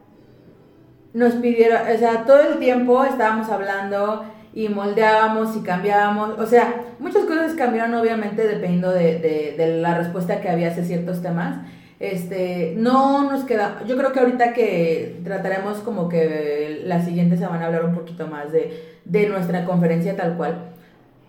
nos 1.13 1.33
pidieron, 1.35 1.81
o 1.93 1.97
sea, 1.97 2.25
todo 2.25 2.41
el 2.41 2.59
tiempo 2.59 3.03
estábamos 3.03 3.49
hablando 3.49 4.23
y 4.53 4.69
moldeábamos 4.69 5.55
y 5.55 5.61
cambiábamos. 5.61 6.39
O 6.39 6.45
sea, 6.45 6.83
muchas 6.99 7.25
cosas 7.25 7.53
cambiaron 7.53 7.93
obviamente 7.95 8.47
dependiendo 8.47 8.91
de, 8.91 9.55
de, 9.57 9.81
la 9.81 9.97
respuesta 9.97 10.41
que 10.41 10.49
había 10.49 10.69
hacia 10.69 10.83
ciertos 10.83 11.21
temas. 11.21 11.57
Este, 11.99 12.75
no 12.77 13.29
nos 13.29 13.43
queda, 13.43 13.83
yo 13.85 13.97
creo 13.97 14.13
que 14.13 14.21
ahorita 14.21 14.53
que 14.53 15.19
trataremos 15.25 15.79
como 15.79 16.07
que 16.07 16.81
la 16.85 17.03
siguiente 17.03 17.35
semana 17.35 17.65
hablar 17.65 17.83
un 17.83 17.93
poquito 17.93 18.25
más 18.27 18.53
de, 18.53 18.99
de 19.03 19.27
nuestra 19.27 19.65
conferencia 19.65 20.15
tal 20.15 20.37
cual, 20.37 20.69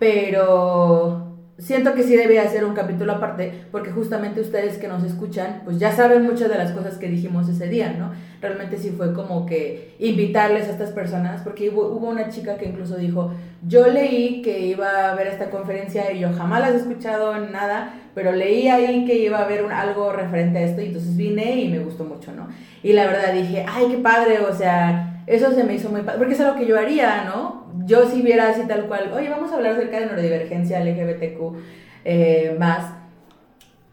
pero 0.01 1.37
siento 1.59 1.93
que 1.93 2.01
sí 2.01 2.15
debía 2.15 2.49
ser 2.49 2.65
un 2.65 2.73
capítulo 2.73 3.11
aparte, 3.11 3.65
porque 3.71 3.91
justamente 3.91 4.41
ustedes 4.41 4.79
que 4.79 4.87
nos 4.87 5.03
escuchan, 5.03 5.61
pues 5.63 5.77
ya 5.77 5.91
saben 5.91 6.23
muchas 6.23 6.49
de 6.49 6.57
las 6.57 6.71
cosas 6.71 6.97
que 6.97 7.07
dijimos 7.07 7.47
ese 7.47 7.67
día, 7.67 7.93
¿no? 7.95 8.11
Realmente 8.41 8.79
sí 8.79 8.89
fue 8.97 9.13
como 9.13 9.45
que 9.45 9.93
invitarles 9.99 10.67
a 10.67 10.71
estas 10.71 10.89
personas, 10.89 11.41
porque 11.43 11.69
hubo, 11.69 11.99
una 11.99 12.29
chica 12.29 12.57
que 12.57 12.65
incluso 12.65 12.95
dijo, 12.95 13.31
yo 13.67 13.85
leí 13.85 14.41
que 14.41 14.61
iba 14.61 15.11
a 15.11 15.13
ver 15.13 15.27
esta 15.27 15.51
conferencia 15.51 16.11
y 16.11 16.21
yo 16.21 16.33
jamás 16.33 16.61
las 16.61 16.71
he 16.71 16.77
escuchado 16.77 17.35
en 17.35 17.51
nada, 17.51 17.93
pero 18.15 18.31
leí 18.31 18.69
ahí 18.69 19.05
que 19.05 19.19
iba 19.19 19.37
a 19.37 19.43
haber 19.43 19.71
algo 19.71 20.11
referente 20.13 20.57
a 20.57 20.63
esto 20.63 20.81
y 20.81 20.87
entonces 20.87 21.15
vine 21.15 21.61
y 21.61 21.69
me 21.69 21.77
gustó 21.77 22.05
mucho, 22.05 22.31
¿no? 22.31 22.47
Y 22.81 22.93
la 22.93 23.05
verdad 23.05 23.33
dije, 23.33 23.67
ay, 23.69 23.85
qué 23.91 23.97
padre, 23.99 24.39
o 24.39 24.55
sea, 24.55 25.21
eso 25.27 25.51
se 25.51 25.63
me 25.63 25.75
hizo 25.75 25.89
muy 25.89 26.01
padre, 26.01 26.17
porque 26.17 26.33
es 26.33 26.41
algo 26.41 26.57
que 26.57 26.65
yo 26.65 26.79
haría, 26.79 27.23
¿no? 27.25 27.60
Yo 27.85 28.09
si 28.09 28.21
viera 28.21 28.49
así 28.49 28.67
tal 28.67 28.87
cual, 28.87 29.11
oye, 29.13 29.29
vamos 29.29 29.51
a 29.51 29.55
hablar 29.55 29.73
acerca 29.73 29.99
de 29.99 30.07
neurodivergencia 30.07 30.79
LGBTQ 30.83 31.55
eh, 32.05 32.55
más, 32.59 32.93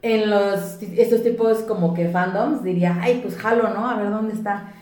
en 0.02 0.30
los, 0.30 0.80
estos 0.83 1.23
tipos 1.23 1.59
como 1.61 1.95
que 1.95 2.09
fandoms, 2.09 2.62
diría, 2.62 2.99
ay, 3.00 3.21
pues 3.23 3.37
jalo, 3.37 3.68
¿no? 3.71 3.90
A 3.90 3.97
ver 3.97 4.11
dónde 4.11 4.35
está. 4.35 4.73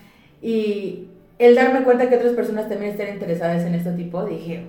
Y 0.41 1.07
el 1.39 1.55
darme 1.55 1.83
cuenta 1.83 2.09
que 2.09 2.15
otras 2.15 2.33
personas 2.33 2.69
también 2.69 2.91
estén 2.91 3.13
interesadas 3.13 3.63
en 3.63 3.75
este 3.75 3.91
tipo, 3.91 4.23
dije, 4.25 4.65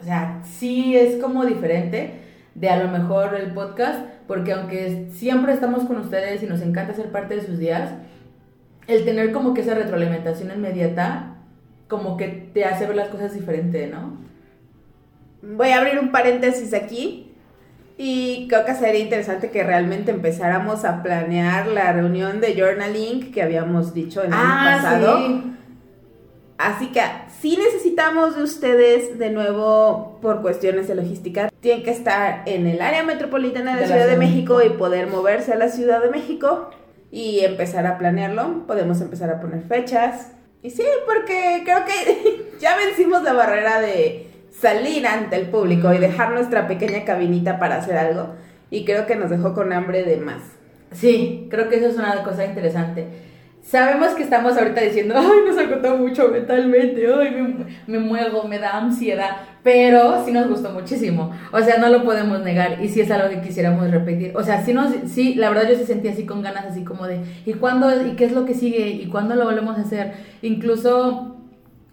o 0.00 0.04
sea, 0.04 0.40
sí 0.44 0.96
es 0.96 1.20
como 1.20 1.44
diferente 1.44 2.20
de 2.54 2.68
a 2.70 2.82
lo 2.82 2.90
mejor 2.90 3.34
el 3.34 3.52
podcast, 3.52 4.00
porque 4.26 4.52
aunque 4.52 5.08
siempre 5.12 5.52
estamos 5.52 5.84
con 5.84 5.98
ustedes 5.98 6.42
y 6.42 6.46
nos 6.46 6.62
encanta 6.62 6.94
ser 6.94 7.10
parte 7.10 7.36
de 7.36 7.44
sus 7.44 7.58
días, 7.58 7.90
el 8.86 9.04
tener 9.04 9.32
como 9.32 9.52
que 9.52 9.62
esa 9.62 9.74
retroalimentación 9.74 10.50
inmediata 10.52 11.35
como 11.88 12.16
que 12.16 12.28
te 12.52 12.64
hace 12.64 12.86
ver 12.86 12.96
las 12.96 13.08
cosas 13.08 13.34
diferente, 13.34 13.86
¿no? 13.86 14.18
Voy 15.42 15.68
a 15.68 15.78
abrir 15.78 15.98
un 15.98 16.10
paréntesis 16.10 16.74
aquí 16.74 17.32
y 17.98 18.46
creo 18.48 18.64
que 18.64 18.74
sería 18.74 19.00
interesante 19.00 19.50
que 19.50 19.62
realmente 19.62 20.10
empezáramos 20.10 20.84
a 20.84 21.02
planear 21.02 21.68
la 21.68 21.92
reunión 21.92 22.40
de 22.40 22.54
journaling 22.54 23.32
que 23.32 23.42
habíamos 23.42 23.94
dicho 23.94 24.22
en 24.22 24.28
el 24.28 24.34
año 24.34 24.44
ah, 24.44 24.76
pasado. 24.76 25.18
Sí. 25.18 25.52
Así 26.58 26.86
que 26.88 27.02
si 27.40 27.56
necesitamos 27.56 28.36
de 28.36 28.42
ustedes 28.42 29.18
de 29.18 29.30
nuevo 29.30 30.18
por 30.22 30.40
cuestiones 30.40 30.88
de 30.88 30.94
logística. 30.94 31.50
Tienen 31.60 31.84
que 31.84 31.90
estar 31.90 32.42
en 32.46 32.66
el 32.66 32.80
área 32.80 33.02
metropolitana 33.02 33.74
de, 33.76 33.82
la 33.82 33.86
Ciudad 33.88 34.06
de 34.06 34.16
México 34.16 34.62
y 34.62 34.70
poder 34.70 35.06
moverse 35.08 35.52
a 35.52 35.56
la 35.56 35.68
Ciudad 35.68 36.02
de 36.02 36.10
México 36.10 36.70
y 37.10 37.40
empezar 37.40 37.86
a 37.86 37.98
planearlo. 37.98 38.66
Podemos 38.66 39.00
empezar 39.00 39.30
a 39.30 39.40
poner 39.40 39.62
fechas, 39.62 40.32
y 40.66 40.70
sí, 40.70 40.82
porque 41.06 41.62
creo 41.64 41.84
que 41.84 42.50
ya 42.60 42.76
vencimos 42.76 43.22
la 43.22 43.34
barrera 43.34 43.80
de 43.80 44.26
salir 44.50 45.06
ante 45.06 45.36
el 45.36 45.46
público 45.46 45.94
y 45.94 45.98
dejar 45.98 46.32
nuestra 46.32 46.66
pequeña 46.66 47.04
cabinita 47.04 47.60
para 47.60 47.76
hacer 47.76 47.96
algo. 47.96 48.34
Y 48.68 48.84
creo 48.84 49.06
que 49.06 49.14
nos 49.14 49.30
dejó 49.30 49.54
con 49.54 49.72
hambre 49.72 50.02
de 50.02 50.16
más. 50.16 50.42
Sí, 50.90 51.46
creo 51.50 51.68
que 51.68 51.76
eso 51.76 51.86
es 51.86 51.96
una 51.96 52.24
cosa 52.24 52.44
interesante. 52.44 53.06
Sabemos 53.66 54.10
que 54.10 54.22
estamos 54.22 54.56
ahorita 54.56 54.80
diciendo, 54.80 55.16
ay, 55.18 55.40
nos 55.44 55.58
agotó 55.58 55.96
mucho 55.96 56.28
mentalmente, 56.28 57.04
ay, 57.12 57.32
me, 57.32 57.66
me 57.88 57.98
muevo, 57.98 58.44
me 58.44 58.60
da 58.60 58.78
ansiedad, 58.78 59.38
pero 59.64 60.24
sí 60.24 60.30
nos 60.30 60.48
gustó 60.48 60.70
muchísimo. 60.70 61.32
O 61.50 61.60
sea, 61.60 61.78
no 61.78 61.88
lo 61.88 62.04
podemos 62.04 62.40
negar 62.44 62.80
y 62.80 62.88
sí 62.88 63.00
es 63.00 63.10
algo 63.10 63.28
que 63.28 63.40
quisiéramos 63.40 63.90
repetir. 63.90 64.36
O 64.36 64.44
sea, 64.44 64.64
sí, 64.64 64.72
nos, 64.72 64.94
sí 65.10 65.34
la 65.34 65.48
verdad 65.48 65.68
yo 65.68 65.74
se 65.74 65.84
sentía 65.84 66.12
así 66.12 66.24
con 66.24 66.42
ganas, 66.42 66.64
así 66.66 66.84
como 66.84 67.08
de, 67.08 67.18
¿y 67.44 67.54
cuándo? 67.54 68.06
¿Y 68.06 68.14
qué 68.14 68.26
es 68.26 68.32
lo 68.32 68.44
que 68.44 68.54
sigue? 68.54 68.86
¿Y 68.88 69.08
cuándo 69.08 69.34
lo 69.34 69.46
volvemos 69.46 69.76
a 69.76 69.80
hacer? 69.80 70.12
Incluso, 70.42 71.36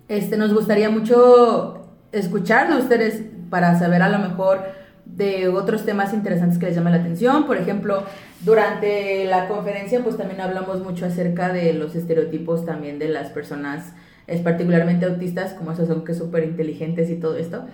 este, 0.10 0.38
nos 0.38 0.54
gustaría 0.54 0.92
mucho 0.92 1.88
escuchar 2.12 2.72
de 2.72 2.78
ustedes 2.78 3.24
para 3.50 3.80
saber 3.80 4.04
a 4.04 4.10
lo 4.10 4.20
mejor 4.20 4.62
de 5.06 5.48
otros 5.48 5.86
temas 5.86 6.14
interesantes 6.14 6.60
que 6.60 6.68
les 6.68 6.76
llamen 6.76 6.94
la 6.94 7.00
atención. 7.00 7.48
Por 7.48 7.58
ejemplo, 7.58 8.04
durante 8.44 9.26
la 9.26 9.48
conferencia, 9.48 10.04
pues 10.04 10.18
también 10.18 10.42
hablamos 10.42 10.84
mucho 10.84 11.06
acerca 11.06 11.52
de 11.52 11.74
los 11.74 11.96
estereotipos 11.96 12.66
también 12.66 13.00
de 13.00 13.10
las 13.10 13.30
personas 13.30 13.94
es 14.28 14.42
particularmente 14.42 15.06
autistas, 15.06 15.54
como 15.54 15.72
esos 15.72 15.88
son 15.88 16.04
que 16.04 16.14
súper 16.14 16.44
inteligentes 16.44 17.10
y 17.10 17.16
todo 17.16 17.36
esto. 17.38 17.66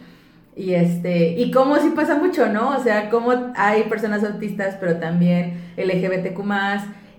Y 0.56 0.74
este, 0.74 1.40
y 1.40 1.52
cómo 1.52 1.78
sí 1.78 1.92
pasa 1.96 2.18
mucho, 2.18 2.48
¿no? 2.50 2.76
O 2.76 2.84
sea, 2.84 3.10
cómo 3.10 3.32
hay 3.56 3.84
personas 3.84 4.24
autistas, 4.24 4.76
pero 4.80 4.98
también 4.98 5.54
LGBTQ 5.78 6.40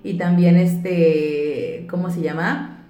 y 0.03 0.15
también 0.15 0.57
este, 0.57 1.87
¿cómo 1.89 2.11
se 2.11 2.23
llama? 2.23 2.87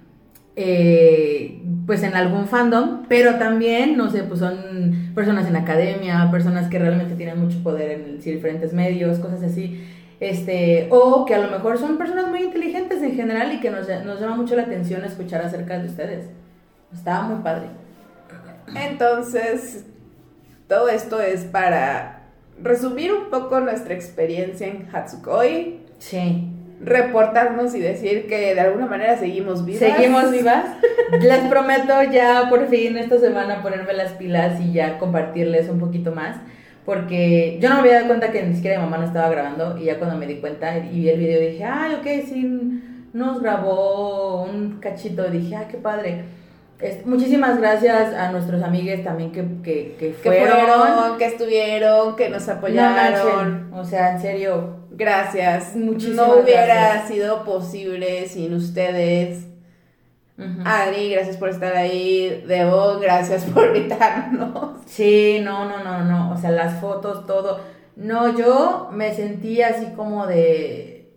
Eh, 0.55 1.61
pues 1.85 2.03
en 2.03 2.15
algún 2.15 2.47
fandom, 2.47 3.03
pero 3.07 3.35
también, 3.35 3.95
no 3.95 4.09
sé, 4.09 4.23
pues 4.23 4.39
son 4.39 5.11
personas 5.15 5.47
en 5.47 5.55
academia, 5.55 6.29
personas 6.31 6.69
que 6.69 6.79
realmente 6.79 7.15
tienen 7.15 7.39
mucho 7.39 7.61
poder 7.63 7.91
en 7.91 8.19
diferentes 8.19 8.73
medios, 8.73 9.19
cosas 9.19 9.43
así. 9.43 9.81
Este, 10.21 10.87
o 10.91 11.25
que 11.25 11.33
a 11.33 11.39
lo 11.39 11.49
mejor 11.49 11.79
son 11.79 11.97
personas 11.97 12.27
muy 12.27 12.43
inteligentes 12.43 13.01
en 13.01 13.15
general 13.15 13.51
y 13.53 13.59
que 13.59 13.71
nos, 13.71 13.87
nos 14.05 14.21
llama 14.21 14.35
mucho 14.35 14.55
la 14.55 14.61
atención 14.61 15.03
escuchar 15.03 15.41
acerca 15.41 15.79
de 15.79 15.87
ustedes. 15.87 16.29
Estaba 16.93 17.23
muy 17.23 17.41
padre. 17.41 17.69
Entonces, 18.75 19.83
todo 20.67 20.89
esto 20.89 21.19
es 21.19 21.45
para 21.45 22.21
resumir 22.61 23.11
un 23.11 23.31
poco 23.31 23.61
nuestra 23.61 23.95
experiencia 23.95 24.67
en 24.67 24.87
Hatsukoi. 24.93 25.79
Sí. 25.97 26.53
Reportarnos 26.79 27.73
y 27.73 27.79
decir 27.79 28.27
que 28.27 28.53
de 28.53 28.61
alguna 28.61 28.85
manera 28.85 29.17
seguimos 29.17 29.65
vivas. 29.65 29.79
Seguimos 29.79 30.31
vivas. 30.31 30.65
Les 31.19 31.39
prometo 31.49 31.93
ya 32.11 32.45
por 32.47 32.67
fin 32.67 32.95
esta 32.95 33.17
semana 33.17 33.63
ponerme 33.63 33.93
las 33.93 34.11
pilas 34.11 34.61
y 34.61 34.71
ya 34.71 34.99
compartirles 34.99 35.67
un 35.67 35.79
poquito 35.79 36.11
más 36.11 36.37
porque 36.85 37.57
yo 37.61 37.69
no 37.69 37.75
me 37.75 37.81
había 37.81 37.93
dado 37.95 38.07
cuenta 38.07 38.31
que 38.31 38.43
ni 38.43 38.55
siquiera 38.55 38.77
mi 38.79 38.85
mamá 38.85 38.97
no 38.97 39.05
estaba 39.05 39.29
grabando 39.29 39.77
y 39.77 39.85
ya 39.85 39.97
cuando 39.97 40.17
me 40.17 40.25
di 40.27 40.35
cuenta 40.35 40.77
y 40.77 40.81
vi 40.89 41.09
el 41.09 41.19
video 41.19 41.39
dije, 41.41 41.63
ay, 41.63 41.95
ok, 41.95 42.25
sí, 42.27 42.81
nos 43.13 43.41
grabó 43.41 44.43
un 44.43 44.79
cachito. 44.79 45.23
Dije, 45.25 45.55
ah, 45.55 45.67
qué 45.69 45.77
padre. 45.77 46.23
Es- 46.79 47.05
muchísimas 47.05 47.59
gracias 47.59 48.13
a 48.15 48.31
nuestros 48.31 48.63
amigues 48.63 49.03
también 49.03 49.31
que, 49.31 49.41
que, 49.63 49.95
que 49.99 50.07
Que 50.13 50.13
fueron. 50.13 50.47
fueron, 50.57 51.17
que 51.19 51.25
estuvieron, 51.25 52.15
que 52.15 52.29
nos 52.29 52.47
No 52.47 52.53
apoyaron. 52.53 52.95
manchen, 52.95 53.73
o 53.73 53.85
sea, 53.85 54.13
en 54.13 54.21
serio, 54.21 54.81
Gracias. 54.93 55.75
Muchísimas 55.75 56.27
no 56.27 56.33
hubiera 56.41 56.65
gracias. 56.65 57.07
sido 57.07 57.43
posible 57.45 58.27
sin 58.27 58.53
ustedes. 58.53 59.47
Adri, 60.65 61.11
gracias 61.11 61.37
por 61.37 61.49
estar 61.49 61.75
ahí. 61.75 62.43
Debo, 62.47 62.99
gracias 62.99 63.43
por 63.45 63.69
gritarnos. 63.73 64.77
Sí, 64.85 65.39
no, 65.43 65.65
no, 65.65 65.83
no, 65.83 66.03
no, 66.03 66.31
o 66.33 66.37
sea, 66.37 66.51
las 66.51 66.79
fotos, 66.79 67.25
todo. 67.27 67.59
No, 67.95 68.35
yo 68.37 68.89
me 68.91 69.13
sentí 69.13 69.61
así 69.61 69.87
como 69.95 70.25
de... 70.25 71.11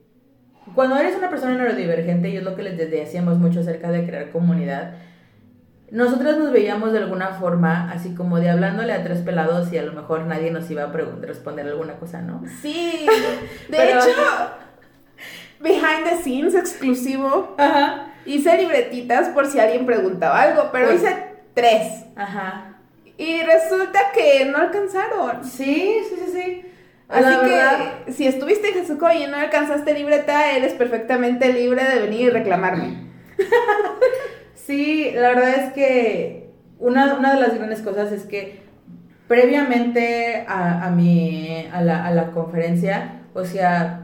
Cuando 0.74 0.96
eres 0.96 1.16
una 1.16 1.30
persona 1.30 1.54
neurodivergente, 1.56 2.28
y 2.30 2.36
es 2.36 2.42
lo 2.42 2.56
que 2.56 2.62
les 2.64 2.76
decíamos 2.76 3.38
mucho 3.38 3.60
acerca 3.60 3.90
de 3.90 4.04
crear 4.06 4.30
comunidad, 4.30 4.94
nosotros 5.90 6.36
nos 6.38 6.52
veíamos 6.52 6.92
de 6.92 6.98
alguna 6.98 7.28
forma, 7.28 7.90
así 7.92 8.14
como 8.14 8.40
de 8.40 8.50
hablándole 8.50 8.92
a 8.92 9.04
tres 9.04 9.20
pelados 9.20 9.72
y 9.72 9.78
a 9.78 9.82
lo 9.82 9.92
mejor 9.92 10.22
nadie 10.22 10.50
nos 10.50 10.68
iba 10.70 10.82
a 10.82 10.92
responder 10.92 11.66
alguna 11.68 11.94
cosa, 11.94 12.20
¿no? 12.22 12.42
Sí. 12.60 13.06
De 13.68 13.76
Pero- 13.76 14.00
hecho, 14.00 14.10
behind 15.60 16.04
the 16.04 16.16
scenes 16.22 16.54
exclusivo. 16.54 17.54
Ajá. 17.56 18.08
Hice 18.26 18.56
libretitas 18.56 19.28
por 19.30 19.46
si 19.46 19.58
alguien 19.60 19.84
preguntaba 19.86 20.40
algo, 20.42 20.70
pero 20.72 20.92
hice 20.92 21.14
tres. 21.54 22.04
Ajá. 22.16 22.78
Y 23.18 23.42
resulta 23.42 23.98
que 24.14 24.44
no 24.46 24.58
alcanzaron. 24.58 25.44
Sí, 25.44 25.98
sí, 26.08 26.16
sí, 26.24 26.32
sí. 26.32 26.62
Así 27.08 27.22
La 27.30 27.40
que 27.42 27.46
verdad- 27.50 27.92
si 28.10 28.26
estuviste 28.26 28.68
en 28.68 28.74
Jesuco 28.74 29.06
y 29.12 29.26
no 29.26 29.36
alcanzaste 29.36 29.92
libreta, 29.94 30.52
eres 30.56 30.72
perfectamente 30.72 31.52
libre 31.52 31.84
de 31.84 32.00
venir 32.00 32.20
y 32.22 32.30
reclamarme. 32.30 33.04
Sí, 34.54 35.10
la 35.14 35.28
verdad 35.28 35.50
es 35.56 35.72
que 35.74 36.48
una, 36.78 37.14
una 37.16 37.34
de 37.34 37.40
las 37.40 37.54
grandes 37.54 37.82
cosas 37.82 38.10
es 38.12 38.22
que 38.24 38.60
previamente 39.28 40.44
a, 40.48 40.86
a, 40.86 40.90
mi, 40.90 41.68
a, 41.72 41.82
la, 41.82 42.06
a 42.06 42.10
la 42.12 42.30
conferencia, 42.30 43.20
o 43.34 43.44
sea, 43.44 44.03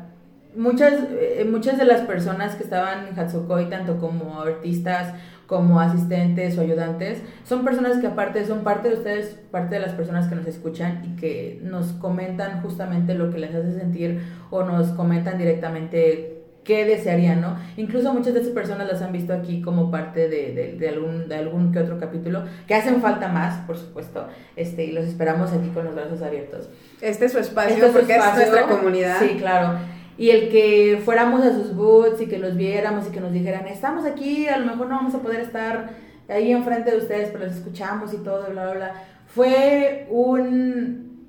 muchas, 0.56 0.94
eh, 1.10 1.46
muchas 1.50 1.78
de 1.78 1.84
las 1.84 2.00
personas 2.02 2.54
que 2.56 2.62
estaban 2.64 3.08
en 3.08 3.18
Hatsukoi, 3.18 3.68
tanto 3.70 3.98
como 3.98 4.40
artistas, 4.42 5.14
como 5.46 5.80
asistentes 5.80 6.56
o 6.58 6.60
ayudantes, 6.60 7.22
son 7.44 7.64
personas 7.64 7.98
que 7.98 8.06
aparte 8.06 8.44
son 8.46 8.62
parte 8.62 8.88
de 8.88 8.94
ustedes, 8.94 9.36
parte 9.50 9.74
de 9.74 9.80
las 9.80 9.92
personas 9.94 10.28
que 10.28 10.36
nos 10.36 10.46
escuchan 10.46 11.02
y 11.04 11.16
que 11.20 11.60
nos 11.64 11.86
comentan 11.94 12.62
justamente 12.62 13.14
lo 13.14 13.30
que 13.32 13.38
les 13.38 13.52
hace 13.54 13.72
sentir 13.74 14.20
o 14.50 14.62
nos 14.62 14.88
comentan 14.90 15.38
directamente 15.38 16.36
qué 16.62 16.84
desearían, 16.84 17.40
¿no? 17.40 17.56
Incluso 17.78 18.12
muchas 18.12 18.34
de 18.34 18.40
esas 18.40 18.52
personas 18.52 18.86
las 18.86 19.02
han 19.02 19.10
visto 19.12 19.32
aquí 19.32 19.60
como 19.60 19.90
parte 19.90 20.28
de, 20.28 20.52
de- 20.54 20.76
de 20.78 20.88
algún, 20.88 21.28
de 21.28 21.34
algún 21.34 21.72
que 21.72 21.80
otro 21.80 21.98
capítulo, 21.98 22.44
que 22.68 22.74
hacen 22.74 23.00
falta 23.00 23.26
más, 23.28 23.56
por 23.66 23.76
supuesto, 23.76 24.28
este, 24.54 24.84
y 24.84 24.92
los 24.92 25.04
esperamos 25.06 25.52
aquí 25.52 25.68
con 25.70 25.84
los 25.86 25.94
brazos 25.96 26.22
abiertos. 26.22 26.68
Este 27.00 27.24
es 27.24 27.32
su 27.32 27.38
espacio 27.38 27.72
Este 27.74 27.86
es 27.86 27.92
su 27.92 27.98
porque 27.98 28.14
espacio. 28.14 28.42
es 28.42 28.50
nuestra 28.50 28.68
comunidad. 28.76 29.16
Sí, 29.20 29.36
claro. 29.38 29.78
Y 30.20 30.28
el 30.28 30.50
que 30.50 31.00
fuéramos 31.02 31.42
a 31.42 31.54
sus 31.54 31.74
booths 31.74 32.20
y 32.20 32.26
que 32.26 32.38
los 32.38 32.54
viéramos 32.54 33.08
y 33.08 33.10
que 33.10 33.20
nos 33.20 33.32
dijeran, 33.32 33.66
estamos 33.66 34.04
aquí, 34.04 34.46
a 34.48 34.58
lo 34.58 34.66
mejor 34.66 34.88
no 34.88 34.96
vamos 34.96 35.14
a 35.14 35.22
poder 35.22 35.40
estar 35.40 35.94
ahí 36.28 36.52
enfrente 36.52 36.90
de 36.90 36.98
ustedes, 36.98 37.30
pero 37.30 37.46
los 37.46 37.56
escuchamos 37.56 38.12
y 38.12 38.18
todo, 38.18 38.50
bla, 38.50 38.64
bla, 38.64 38.74
bla. 38.74 38.94
Fue 39.28 40.06
un... 40.10 41.26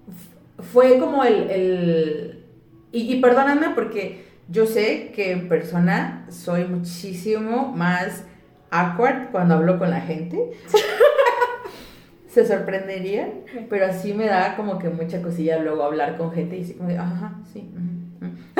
Fue 0.73 0.99
como 0.99 1.23
el... 1.23 1.49
el 1.49 2.45
y, 2.91 3.13
y 3.13 3.21
perdóname 3.21 3.69
porque 3.69 4.25
yo 4.49 4.65
sé 4.65 5.13
que 5.15 5.31
en 5.31 5.47
persona 5.47 6.25
soy 6.29 6.65
muchísimo 6.65 7.71
más 7.73 8.25
awkward 8.71 9.31
cuando 9.31 9.53
hablo 9.53 9.79
con 9.79 9.89
la 9.89 10.01
gente. 10.01 10.51
Se 12.27 12.45
sorprenderían, 12.45 13.29
pero 13.69 13.85
así 13.85 14.13
me 14.13 14.25
da 14.25 14.57
como 14.57 14.79
que 14.79 14.89
mucha 14.89 15.21
cosilla 15.21 15.59
luego 15.59 15.81
hablar 15.83 16.17
con 16.17 16.33
gente 16.33 16.57
y 16.57 16.63
así 16.63 16.73
como 16.73 16.89
de, 16.89 16.97
ajá, 16.97 17.39
sí. 17.53 17.69
ujú, 17.73 17.79
ujú". 17.79 18.00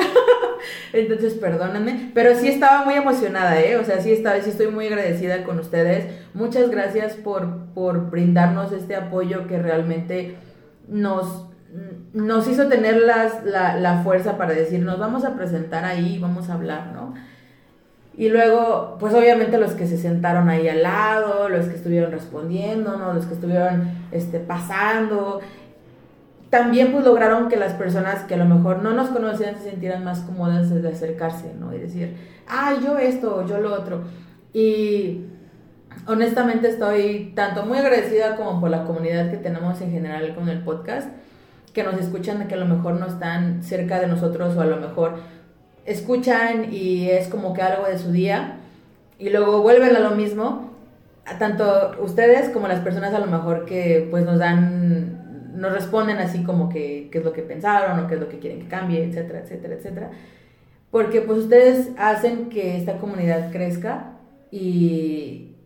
Entonces, 0.92 1.34
perdónenme, 1.34 2.10
pero 2.14 2.34
sí 2.34 2.48
estaba 2.48 2.84
muy 2.84 2.94
emocionada, 2.94 3.60
¿eh? 3.60 3.76
O 3.76 3.84
sea, 3.84 4.00
sí, 4.00 4.12
estaba, 4.12 4.40
sí 4.40 4.50
estoy 4.50 4.68
muy 4.68 4.86
agradecida 4.86 5.44
con 5.44 5.58
ustedes. 5.58 6.06
Muchas 6.34 6.70
gracias 6.70 7.14
por, 7.14 7.66
por 7.74 8.10
brindarnos 8.10 8.72
este 8.72 8.94
apoyo 8.94 9.46
que 9.46 9.58
realmente 9.58 10.36
nos, 10.88 11.46
nos 12.12 12.48
hizo 12.48 12.68
tener 12.68 12.96
las, 12.96 13.44
la, 13.44 13.76
la 13.76 14.02
fuerza 14.02 14.36
para 14.36 14.52
decir, 14.52 14.80
nos 14.80 14.98
vamos 14.98 15.24
a 15.24 15.34
presentar 15.34 15.84
ahí, 15.84 16.18
vamos 16.18 16.50
a 16.50 16.54
hablar, 16.54 16.92
¿no? 16.92 17.14
Y 18.14 18.28
luego, 18.28 18.98
pues 19.00 19.14
obviamente 19.14 19.56
los 19.56 19.72
que 19.72 19.86
se 19.86 19.96
sentaron 19.96 20.50
ahí 20.50 20.68
al 20.68 20.82
lado, 20.82 21.48
los 21.48 21.66
que 21.66 21.76
estuvieron 21.76 22.12
respondiendo, 22.12 22.98
¿no? 22.98 23.14
Los 23.14 23.24
que 23.24 23.34
estuvieron 23.34 23.90
este, 24.10 24.38
pasando. 24.38 25.40
También 26.52 26.92
pues 26.92 27.02
lograron 27.06 27.48
que 27.48 27.56
las 27.56 27.72
personas 27.72 28.24
que 28.24 28.34
a 28.34 28.36
lo 28.36 28.44
mejor 28.44 28.82
no 28.82 28.92
nos 28.92 29.08
conocían 29.08 29.56
se 29.56 29.70
sintieran 29.70 30.04
más 30.04 30.20
cómodas 30.20 30.68
de 30.68 30.86
acercarse, 30.86 31.54
¿no? 31.58 31.74
Y 31.74 31.78
decir, 31.78 32.14
ah, 32.46 32.74
yo 32.84 32.98
esto, 32.98 33.46
yo 33.46 33.58
lo 33.58 33.72
otro. 33.72 34.02
Y 34.52 35.22
honestamente 36.06 36.68
estoy 36.68 37.32
tanto 37.34 37.64
muy 37.64 37.78
agradecida 37.78 38.36
como 38.36 38.60
por 38.60 38.68
la 38.68 38.84
comunidad 38.84 39.30
que 39.30 39.38
tenemos 39.38 39.80
en 39.80 39.92
general 39.92 40.34
con 40.34 40.50
el 40.50 40.62
podcast, 40.62 41.08
que 41.72 41.84
nos 41.84 41.94
escuchan, 41.94 42.46
que 42.46 42.52
a 42.52 42.58
lo 42.58 42.66
mejor 42.66 43.00
no 43.00 43.06
están 43.06 43.62
cerca 43.62 43.98
de 43.98 44.06
nosotros 44.06 44.54
o 44.54 44.60
a 44.60 44.66
lo 44.66 44.76
mejor 44.76 45.14
escuchan 45.86 46.70
y 46.70 47.08
es 47.08 47.28
como 47.28 47.54
que 47.54 47.62
algo 47.62 47.86
de 47.86 47.96
su 47.98 48.12
día 48.12 48.58
y 49.18 49.30
luego 49.30 49.62
vuelven 49.62 49.96
a 49.96 50.00
lo 50.00 50.10
mismo, 50.10 50.70
tanto 51.38 51.92
ustedes 52.02 52.50
como 52.50 52.68
las 52.68 52.80
personas 52.80 53.14
a 53.14 53.20
lo 53.20 53.26
mejor 53.26 53.64
que 53.64 54.06
pues 54.10 54.26
nos 54.26 54.38
dan, 54.38 55.21
nos 55.52 55.72
responden 55.72 56.18
así 56.18 56.42
como 56.44 56.68
que 56.68 57.08
qué 57.12 57.18
es 57.18 57.24
lo 57.24 57.32
que 57.32 57.42
pensaron 57.42 57.98
o 58.00 58.08
qué 58.08 58.14
es 58.14 58.20
lo 58.20 58.28
que 58.28 58.38
quieren 58.38 58.60
que 58.60 58.68
cambie, 58.68 59.04
etcétera, 59.04 59.40
etcétera, 59.40 59.74
etcétera. 59.74 60.10
Porque 60.90 61.20
pues 61.22 61.38
ustedes 61.38 61.90
hacen 61.96 62.48
que 62.48 62.76
esta 62.76 62.98
comunidad 62.98 63.50
crezca 63.52 64.12
y 64.50 65.56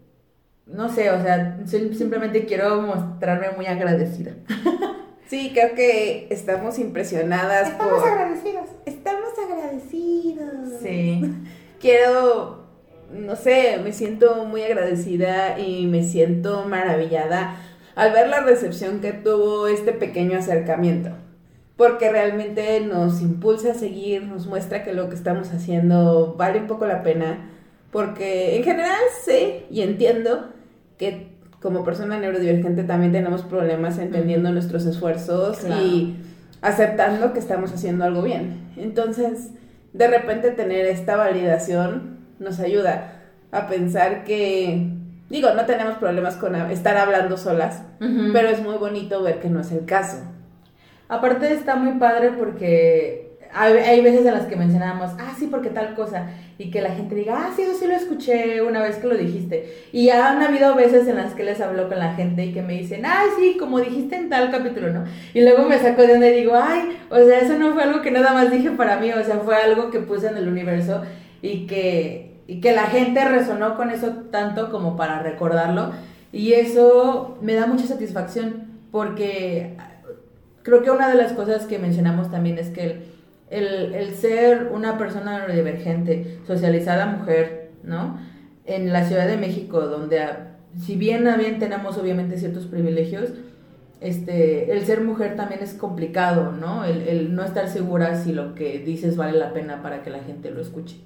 no 0.67 0.89
sé, 0.89 1.11
o 1.11 1.21
sea, 1.23 1.59
sim- 1.67 1.95
simplemente 1.95 2.45
quiero 2.47 2.81
mostrarme 2.83 3.51
muy 3.57 3.67
agradecida. 3.67 4.33
Sí, 5.29 5.51
creo 5.53 5.75
que 5.75 6.29
estamos 6.31 6.79
impresionadas 6.79 7.71
Estamos 7.71 7.95
por... 8.01 8.09
agradecidas. 8.09 8.69
Estamos 8.87 9.31
agradecidos. 9.45 10.81
Sí. 10.81 11.21
Quiero, 11.81 12.65
no 13.13 13.35
sé, 13.35 13.81
me 13.83 13.93
siento 13.93 14.45
muy 14.45 14.63
agradecida 14.63 15.59
y 15.59 15.89
me 15.89 16.05
siento 16.05 16.65
maravillada 16.69 17.57
al 17.97 18.13
ver 18.13 18.29
la 18.29 18.41
recepción 18.41 19.01
que 19.01 19.13
tuvo 19.13 19.67
este 19.67 19.91
pequeño 19.93 20.39
acercamiento. 20.39 21.11
Porque 21.77 22.11
realmente 22.11 22.81
nos 22.81 23.21
impulsa 23.21 23.73
a 23.73 23.75
seguir, 23.75 24.23
nos 24.23 24.47
muestra 24.47 24.85
que 24.85 24.95
lo 24.95 25.09
que 25.09 25.15
estamos 25.17 25.51
haciendo 25.53 26.35
vale 26.39 26.61
un 26.61 26.67
poco 26.69 26.87
la 26.87 27.03
pena. 27.03 27.51
Porque 27.91 28.57
en 28.57 28.63
general 28.65 28.97
sé 29.25 29.65
y 29.71 29.83
entiendo 29.83 30.53
que 30.99 31.33
como 31.61 31.85
persona 31.85 32.19
neurodivergente 32.19 32.85
también 32.85 33.13
tenemos 33.13 33.43
problemas 33.43 33.99
entendiendo 33.99 34.53
nuestros 34.53 34.87
esfuerzos 34.87 35.59
Claro. 35.59 35.83
y 35.85 36.17
aceptando 36.63 37.33
que 37.33 37.39
estamos 37.41 37.73
haciendo 37.73 38.05
algo 38.05 38.23
bien. 38.23 38.69
Entonces, 38.77 39.51
de 39.93 40.07
repente 40.09 40.51
tener 40.51 40.87
esta 40.87 41.17
validación 41.17 42.19
nos 42.39 42.61
ayuda 42.61 43.23
a 43.53 43.67
pensar 43.69 44.25
que, 44.25 44.89
digo, 45.29 45.51
no 45.55 45.67
tenemos 45.67 45.97
problemas 45.97 46.37
con 46.37 46.55
estar 46.55 46.97
hablando 46.97 47.37
solas, 47.37 47.83
pero 48.33 48.49
es 48.49 48.63
muy 48.63 48.77
bonito 48.77 49.23
ver 49.23 49.41
que 49.41 49.49
no 49.49 49.61
es 49.61 49.73
el 49.73 49.85
caso. 49.85 50.19
Aparte 51.09 51.53
está 51.53 51.77
muy 51.77 51.99
padre 51.99 52.33
porque 52.37 53.39
hay, 53.53 53.75
hay 53.75 54.01
veces 54.03 54.27
en 54.27 54.35
las 54.35 54.47
que 54.47 54.57
mencionamos, 54.57 55.13
ah, 55.19 55.33
sí, 55.39 55.47
porque 55.51 55.71
tal 55.71 55.95
cosa, 55.95 56.27
y 56.59 56.71
que 56.71 56.81
la 56.81 56.91
gente 56.91 57.15
diga, 57.15 57.35
ah, 57.39 57.53
sí, 57.55 57.63
eso 57.63 57.75
sí 57.75 57.87
lo 57.87 57.95
escuché 57.95 58.63
una 58.63 58.83
vez 58.83 58.97
que 58.97 59.07
lo 59.07 59.17
dijiste. 59.17 59.87
Y 59.93 60.11
han 60.11 60.43
habido 60.43 60.75
veces 60.75 61.07
en 61.07 61.17
las 61.17 61.35
que 61.35 61.45
les 61.45 61.61
hablo 61.61 61.89
con 61.89 61.99
la 61.99 62.15
gente 62.15 62.45
y 62.45 62.53
que 62.53 62.63
me 62.63 62.75
dicen, 62.75 63.05
ay, 63.05 63.29
sí, 63.39 63.57
como 63.59 63.81
dijiste 63.81 64.17
en 64.17 64.29
tal 64.29 64.51
capítulo, 64.51 64.93
¿no? 64.93 65.05
Y 65.35 65.43
luego 65.43 65.65
me 65.65 65.79
saco 65.79 66.03
de 66.03 66.09
donde 66.09 66.33
digo, 66.33 66.53
ay, 66.55 66.97
o 67.11 67.17
sea, 67.17 67.41
eso 67.41 67.59
no 67.59 67.73
fue 67.73 67.83
algo 67.83 68.03
que 68.03 68.11
nada 68.11 68.33
más 68.33 68.51
dije 68.51 68.71
para 68.71 68.99
mí, 68.99 69.11
o 69.13 69.23
sea, 69.23 69.39
fue 69.39 69.57
algo 69.57 69.91
que 69.91 70.01
puse 70.01 70.29
en 70.29 70.37
el 70.37 70.49
universo 70.49 71.03
y 71.43 71.67
que, 71.67 72.36
y 72.47 72.61
que 72.61 72.73
la 72.73 72.85
gente 72.85 73.25
resonó 73.25 73.77
con 73.77 73.91
eso 73.91 74.09
tanto 74.31 74.71
como 74.71 74.97
para 74.97 75.21
recordarlo. 75.21 75.93
Y 76.33 76.53
eso 76.53 77.39
me 77.41 77.55
da 77.55 77.67
mucha 77.67 77.87
satisfacción 77.87 78.67
porque 78.91 79.77
creo 80.63 80.83
que 80.83 80.91
una 80.91 81.09
de 81.09 81.17
las 81.17 81.33
cosas 81.33 81.67
que 81.67 81.79
mencionamos 81.79 82.31
también 82.31 82.59
es 82.59 82.71
que 82.71 82.85
el, 82.85 83.03
el, 83.51 83.95
el 83.95 84.15
ser 84.15 84.71
una 84.73 84.99
persona 84.99 85.39
neurodivergente, 85.39 86.41
socializada 86.47 87.07
mujer, 87.07 87.71
¿no? 87.83 88.19
En 88.65 88.93
la 88.93 89.05
Ciudad 89.05 89.27
de 89.27 89.37
México, 89.37 89.81
donde 89.81 90.21
ah, 90.21 90.57
si 90.85 90.97
bien, 90.97 91.27
a 91.29 91.37
bien 91.37 91.59
tenemos 91.59 91.97
obviamente 91.99 92.39
ciertos 92.39 92.67
privilegios, 92.67 93.31
este, 94.01 94.73
el 94.73 94.85
ser 94.85 95.01
mujer 95.01 95.37
también 95.37 95.63
es 95.63 95.73
complicado, 95.73 96.53
¿no? 96.53 96.85
El, 96.85 97.03
el 97.03 97.35
no 97.35 97.45
estar 97.45 97.69
segura 97.69 98.17
si 98.17 98.33
lo 98.33 98.55
que 98.55 98.81
dices 98.81 99.17
vale 99.17 99.39
la 99.39 99.53
pena 99.53 99.83
para 99.83 100.03
que 100.03 100.11
la 100.11 100.21
gente 100.21 100.51
lo 100.51 100.61
escuche. 100.61 100.97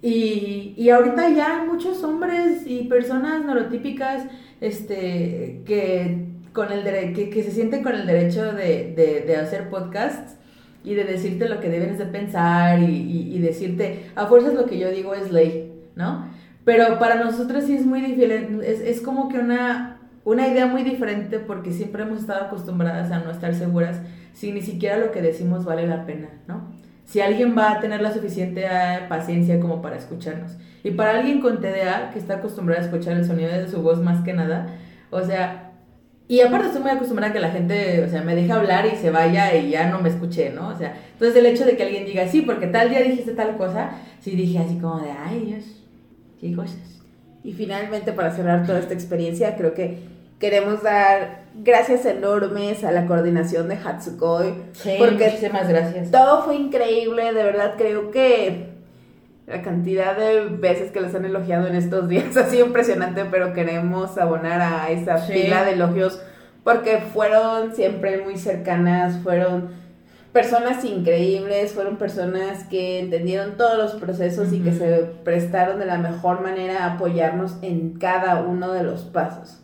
Y, 0.00 0.74
y 0.76 0.90
ahorita 0.90 1.30
ya 1.30 1.64
muchos 1.64 2.04
hombres 2.04 2.62
y 2.66 2.84
personas 2.84 3.44
neurotípicas 3.44 4.24
este, 4.60 5.62
que, 5.66 6.26
con 6.52 6.72
el 6.72 6.84
que, 7.14 7.30
que 7.30 7.42
se 7.42 7.50
sienten 7.50 7.82
con 7.82 7.94
el 7.94 8.06
derecho 8.06 8.52
de, 8.52 8.94
de, 8.94 9.24
de 9.26 9.36
hacer 9.36 9.70
podcasts 9.70 10.36
y 10.84 10.94
de 10.94 11.04
decirte 11.04 11.48
lo 11.48 11.60
que 11.60 11.68
debes 11.68 11.98
de 11.98 12.06
pensar 12.06 12.80
y, 12.80 13.34
y, 13.34 13.38
decirte, 13.40 14.10
a 14.14 14.26
fuerzas 14.26 14.54
lo 14.54 14.66
que 14.66 14.78
yo 14.78 14.90
digo 14.90 15.14
es 15.14 15.32
ley, 15.32 15.72
¿no? 15.96 16.26
Pero 16.64 16.98
para 16.98 17.16
nosotros 17.22 17.64
sí 17.64 17.74
es 17.74 17.84
muy 17.84 18.00
diferente, 18.00 18.70
es, 18.70 18.80
es 18.80 19.00
como 19.00 19.28
que 19.28 19.38
una, 19.38 19.98
una 20.24 20.46
idea 20.46 20.66
muy 20.66 20.84
diferente 20.84 21.40
porque 21.40 21.72
siempre 21.72 22.02
hemos 22.02 22.20
estado 22.20 22.44
acostumbradas 22.44 23.10
a 23.10 23.18
no 23.18 23.30
estar 23.30 23.54
seguras 23.54 24.00
si 24.32 24.52
ni 24.52 24.62
siquiera 24.62 24.98
lo 24.98 25.10
que 25.10 25.22
decimos 25.22 25.64
vale 25.64 25.86
la 25.86 26.06
pena, 26.06 26.28
¿no? 26.46 26.77
Si 27.08 27.22
alguien 27.22 27.56
va 27.56 27.72
a 27.72 27.80
tener 27.80 28.02
la 28.02 28.12
suficiente 28.12 28.66
eh, 28.66 29.00
paciencia 29.08 29.58
como 29.58 29.80
para 29.80 29.96
escucharnos. 29.96 30.58
Y 30.84 30.90
para 30.90 31.18
alguien 31.18 31.40
con 31.40 31.58
TDA, 31.58 32.10
que 32.12 32.18
está 32.18 32.34
acostumbrado 32.34 32.82
a 32.82 32.84
escuchar 32.84 33.16
el 33.16 33.24
sonido 33.24 33.50
de 33.50 33.66
su 33.66 33.80
voz 33.80 34.02
más 34.02 34.22
que 34.22 34.34
nada, 34.34 34.66
o 35.10 35.22
sea, 35.22 35.72
y 36.28 36.42
aparte 36.42 36.66
estoy 36.66 36.82
muy 36.82 36.90
acostumbrada 36.90 37.30
a 37.30 37.32
que 37.32 37.40
la 37.40 37.50
gente, 37.50 38.04
o 38.04 38.10
sea, 38.10 38.20
me 38.20 38.34
deja 38.34 38.56
hablar 38.56 38.84
y 38.84 38.94
se 38.96 39.10
vaya 39.10 39.56
y 39.56 39.70
ya 39.70 39.88
no 39.88 40.00
me 40.02 40.10
escuche, 40.10 40.50
¿no? 40.50 40.68
O 40.68 40.76
sea, 40.76 40.94
entonces 41.14 41.34
el 41.38 41.46
hecho 41.46 41.64
de 41.64 41.78
que 41.78 41.84
alguien 41.84 42.04
diga, 42.04 42.28
sí, 42.28 42.42
porque 42.42 42.66
tal 42.66 42.90
día 42.90 43.00
dijiste 43.00 43.32
tal 43.32 43.56
cosa, 43.56 43.92
sí 44.20 44.32
dije 44.32 44.58
así 44.58 44.76
como 44.76 45.00
de, 45.00 45.10
ay 45.10 45.46
Dios, 45.46 45.64
qué 46.38 46.54
cosas. 46.54 47.00
Y 47.42 47.54
finalmente, 47.54 48.12
para 48.12 48.30
cerrar 48.30 48.66
toda 48.66 48.80
esta 48.80 48.92
experiencia, 48.92 49.56
creo 49.56 49.72
que 49.72 50.00
queremos 50.38 50.82
dar 50.82 51.44
gracias 51.54 52.04
enormes 52.06 52.84
a 52.84 52.92
la 52.92 53.06
coordinación 53.06 53.68
de 53.68 53.76
Hatsukoi. 53.76 54.54
Sí, 54.72 54.94
porque 54.98 55.24
muchísimas 55.26 55.68
gracias. 55.68 56.10
Todo 56.10 56.44
fue 56.44 56.56
increíble, 56.56 57.32
de 57.32 57.44
verdad 57.44 57.74
creo 57.76 58.10
que 58.10 58.68
la 59.46 59.62
cantidad 59.62 60.16
de 60.16 60.44
veces 60.44 60.92
que 60.92 61.00
les 61.00 61.14
han 61.14 61.24
elogiado 61.24 61.66
en 61.66 61.74
estos 61.74 62.08
días 62.08 62.36
ha 62.36 62.48
sido 62.48 62.66
impresionante, 62.66 63.24
pero 63.30 63.52
queremos 63.52 64.18
abonar 64.18 64.60
a 64.60 64.90
esa 64.90 65.18
fila 65.18 65.64
de 65.64 65.72
elogios 65.72 66.20
porque 66.64 66.98
fueron 66.98 67.74
siempre 67.74 68.22
muy 68.22 68.36
cercanas, 68.36 69.18
fueron 69.22 69.70
personas 70.32 70.84
increíbles, 70.84 71.72
fueron 71.72 71.96
personas 71.96 72.64
que 72.64 73.00
entendieron 73.00 73.56
todos 73.56 73.78
los 73.78 73.94
procesos 73.94 74.52
y 74.52 74.60
que 74.60 74.72
se 74.72 75.10
prestaron 75.24 75.78
de 75.78 75.86
la 75.86 75.96
mejor 75.96 76.42
manera 76.42 76.84
a 76.84 76.94
apoyarnos 76.94 77.56
en 77.62 77.98
cada 77.98 78.42
uno 78.42 78.72
de 78.72 78.82
los 78.82 79.04
pasos. 79.04 79.62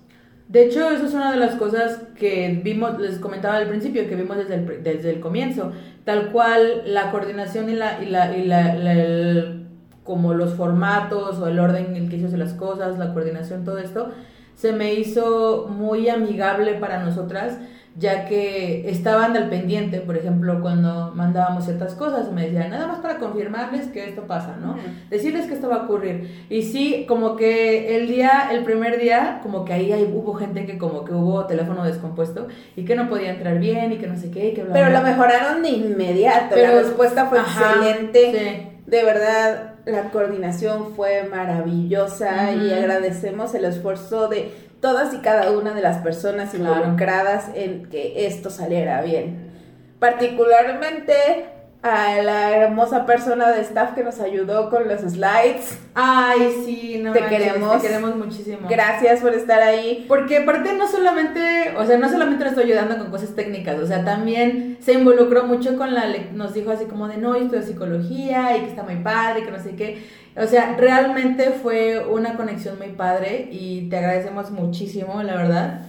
De 0.48 0.66
hecho, 0.66 0.90
eso 0.90 1.07
es 1.07 1.14
una 1.14 1.33
de 1.33 1.38
las 1.38 1.57
cosas 1.57 2.00
que 2.18 2.61
vimos, 2.62 3.00
les 3.00 3.18
comentaba 3.18 3.57
al 3.57 3.68
principio, 3.68 4.09
que 4.09 4.14
vimos 4.14 4.37
desde 4.37 4.57
el, 4.57 4.83
desde 4.83 5.11
el 5.11 5.20
comienzo. 5.20 5.72
Tal 6.04 6.33
cual 6.33 6.83
la 6.87 7.11
coordinación 7.11 7.70
y 7.70 7.74
la, 7.74 8.02
y 8.02 8.07
la, 8.07 8.37
y 8.37 8.44
la, 8.44 9.57
como 10.04 10.35
los 10.35 10.54
formatos 10.54 11.38
o 11.38 11.48
el 11.48 11.59
orden 11.59 11.87
en 11.87 11.96
el 11.96 12.11
que 12.11 12.16
hizo 12.16 12.37
las 12.37 12.52
cosas, 12.52 12.98
la 12.98 13.14
coordinación, 13.14 13.64
todo 13.64 13.78
esto, 13.78 14.11
se 14.54 14.72
me 14.72 14.94
hizo 14.94 15.66
muy 15.68 16.09
amigable 16.09 16.74
para 16.74 17.02
nosotras 17.02 17.59
ya 17.96 18.26
que 18.26 18.90
estaban 18.90 19.37
al 19.37 19.48
pendiente, 19.48 20.00
por 20.00 20.16
ejemplo, 20.16 20.61
cuando 20.61 21.12
mandábamos 21.14 21.64
ciertas 21.64 21.94
cosas, 21.94 22.33
me 22.33 22.46
decían, 22.46 22.70
nada 22.70 22.88
más 22.88 22.98
para 22.98 23.18
confirmarles 23.18 23.87
que 23.87 24.09
esto 24.09 24.22
pasa, 24.22 24.57
¿no? 24.61 24.76
Decirles 25.11 25.46
que 25.46 25.54
esto 25.54 25.68
va 25.68 25.76
a 25.76 25.85
ocurrir. 25.85 26.46
Y 26.50 26.62
sí, 26.62 27.04
como 27.07 27.37
que 27.37 27.96
el 27.96 28.09
día, 28.09 28.48
el 28.50 28.64
primer 28.64 28.98
día, 28.98 29.38
como 29.44 29.64
que 29.64 29.74
ahí 29.74 30.12
hubo 30.12 30.35
gente 30.35 30.66
que 30.66 30.76
como 30.76 31.04
que 31.04 31.12
hubo 31.12 31.46
teléfono 31.46 31.85
descompuesto 31.85 32.48
y 32.74 32.85
que 32.85 32.96
no 32.96 33.09
podía 33.09 33.30
entrar 33.30 33.61
bien 33.61 33.92
y 33.92 33.98
que 33.98 34.09
no 34.09 34.16
sé 34.16 34.30
qué, 34.30 34.48
y 34.48 34.54
que 34.54 34.62
Pero 34.62 34.90
lo 34.90 35.00
mejoraron 35.00 35.62
de 35.62 35.70
inmediato, 35.70 36.57
la 36.57 36.72
respuesta 36.72 37.26
fue 37.26 37.38
excelente. 37.38 38.70
De 38.87 39.02
verdad, 39.02 39.74
la 39.87 40.11
coordinación 40.11 40.94
fue 40.94 41.24
maravillosa 41.24 42.52
y 42.52 42.72
agradecemos 42.72 43.54
el 43.54 43.64
esfuerzo 43.64 44.28
de 44.28 44.52
todas 44.85 45.14
y 45.14 45.18
cada 45.20 45.51
una 45.51 45.73
de 45.73 45.81
las 45.81 46.03
personas 46.03 46.53
involucradas 46.53 47.47
en 47.55 47.87
que 47.87 48.27
esto 48.27 48.51
saliera 48.51 49.01
bien. 49.01 49.51
Particularmente 49.99 51.47
a 51.85 52.23
la 52.23 52.57
hermosa 52.57 53.05
persona 53.05 53.53
de 53.53 53.61
staff 53.61 53.92
que 53.92 54.03
nos 54.03 54.18
ayudó 54.18 54.70
con 54.70 54.88
los 54.88 55.03
slides. 55.03 55.79
Ay, 55.92 56.62
sí, 56.64 56.99
no 57.03 57.12
te 57.12 57.20
queremos. 57.27 57.83
Te 57.83 57.88
queremos 57.88 58.16
muchísimo. 58.16 58.66
Gracias 58.70 59.20
por 59.20 59.35
estar 59.35 59.62
ahí. 59.62 60.07
Porque 60.09 60.38
aparte 60.38 60.73
no 60.73 60.88
solamente, 60.88 61.75
o 61.77 61.85
sea, 61.85 61.99
no 61.99 62.09
solamente 62.09 62.42
nos 62.42 62.55
estoy 62.55 62.73
ayudando 62.73 62.97
con 62.97 63.11
cosas 63.11 63.35
técnicas, 63.35 63.79
o 63.79 63.87
sea, 63.87 64.03
también 64.03 64.79
se 64.81 64.94
involucró 64.94 65.44
mucho 65.44 65.77
con 65.77 65.92
la, 65.92 66.07
nos 66.33 66.55
dijo 66.55 66.70
así 66.70 66.87
como 66.87 67.07
de, 67.07 67.18
no, 67.18 67.37
yo 67.37 67.44
estudio 67.44 67.62
psicología 67.62 68.57
y 68.57 68.61
que 68.62 68.70
está 68.70 68.83
muy 68.83 68.97
padre, 68.97 69.44
que 69.44 69.51
no 69.51 69.62
sé 69.62 69.77
qué. 69.77 70.03
O 70.38 70.47
sea, 70.47 70.77
realmente 70.79 71.51
fue 71.51 72.03
una 72.07 72.35
conexión 72.35 72.79
muy 72.79 72.92
padre 72.92 73.51
y 73.53 73.90
te 73.90 73.99
agradecemos 73.99 74.51
muchísimo, 74.51 75.23
la 75.23 75.37
verdad. 75.37 75.81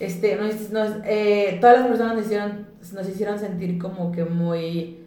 Este, 0.00 0.34
nos, 0.36 0.92
eh, 1.04 1.58
todas 1.60 1.80
las 1.80 1.88
personas 1.88 2.16
nos 2.16 2.24
hicieron, 2.24 2.66
nos 2.94 3.06
hicieron 3.06 3.38
sentir 3.38 3.78
como 3.78 4.10
que 4.10 4.24
muy, 4.24 5.01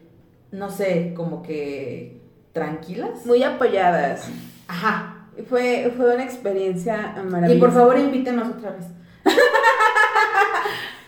no 0.56 0.70
sé, 0.70 1.14
como 1.16 1.42
que 1.42 2.22
tranquilas. 2.54 3.26
Muy 3.26 3.44
apoyadas. 3.44 4.28
Ajá. 4.68 5.28
Fue, 5.50 5.92
fue 5.96 6.16
una 6.16 6.24
experiencia 6.24 7.14
maravillosa. 7.30 7.56
Y 7.56 7.60
por 7.60 7.74
favor 7.74 8.00
invítenos 8.00 8.48
otra 8.50 8.72
vez. 8.72 8.86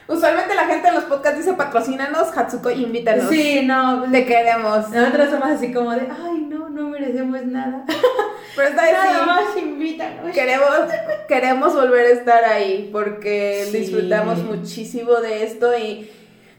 Usualmente 0.08 0.56
la 0.56 0.66
gente 0.66 0.88
en 0.88 0.96
los 0.96 1.06
podcasts 1.06 1.38
dice 1.38 1.54
patrocínanos, 1.54 2.36
Hatsuko, 2.38 2.70
invítanos. 2.70 3.30
Sí, 3.30 3.62
no. 3.66 4.06
Le 4.08 4.26
queremos. 4.26 4.90
Nosotros 4.90 5.30
somos 5.30 5.50
así 5.50 5.72
como 5.74 5.92
de, 5.92 6.08
ay, 6.10 6.48
no, 6.50 6.70
no 6.70 6.90
merecemos 6.90 7.46
nada. 7.46 7.86
Pero 8.56 8.70
está. 8.70 8.92
Nada 8.92 9.26
más 9.26 9.58
invítanos. 9.58 10.34
Queremos, 10.34 10.70
queremos 11.28 11.74
volver 11.74 12.08
a 12.08 12.10
estar 12.10 12.44
ahí 12.44 12.90
porque 12.92 13.68
disfrutamos 13.72 14.40
muchísimo 14.40 15.16
de 15.16 15.44
esto 15.44 15.78
y 15.78 16.10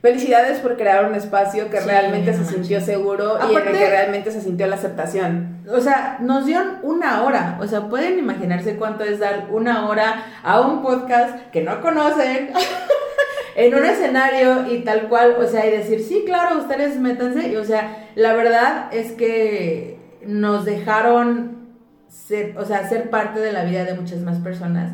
felicidades 0.01 0.61
por 0.61 0.77
crear 0.77 1.07
un 1.07 1.15
espacio 1.15 1.71
que 1.71 1.81
realmente 1.81 2.33
se 2.35 2.45
sintió 2.45 2.81
seguro 2.81 3.39
y 3.49 3.55
en 3.55 3.67
el 3.67 3.73
que 3.73 3.91
realmente 3.91 4.31
se 4.31 4.41
sintió 4.41 4.67
la 4.67 4.77
aceptación. 4.77 5.59
O 5.71 5.81
sea, 5.81 6.19
nos 6.21 6.47
dieron 6.47 6.79
una 6.83 7.23
hora. 7.25 7.59
O 7.61 7.67
sea, 7.67 7.89
pueden 7.89 8.19
imaginarse 8.19 8.77
cuánto 8.77 9.05
es 9.05 9.19
dar 9.19 9.49
una 9.51 9.89
hora 9.89 10.25
a 10.43 10.61
un 10.61 10.83
podcast 10.83 11.51
que 11.51 11.63
no 11.63 11.81
conocen. 11.81 12.51
en 13.57 13.75
un 13.75 13.85
escenario 13.85 14.73
y 14.73 14.85
tal 14.85 15.09
cual, 15.09 15.35
o 15.37 15.47
sea, 15.47 15.67
y 15.67 15.73
decir, 15.73 16.01
sí, 16.01 16.23
claro, 16.25 16.59
ustedes 16.59 16.97
métanse, 17.01 17.49
y, 17.49 17.57
o 17.57 17.65
sea, 17.65 18.07
la 18.15 18.33
verdad 18.35 18.87
es 18.93 19.11
que 19.13 19.99
nos 20.25 20.65
dejaron 20.65 21.59
ser, 22.09 22.57
o 22.57 22.65
sea, 22.65 22.89
ser 22.89 23.11
parte 23.11 23.41
de 23.41 23.53
la 23.53 23.65
vida 23.65 23.85
de 23.85 23.95
muchas 23.95 24.21
más 24.21 24.39
personas 24.39 24.93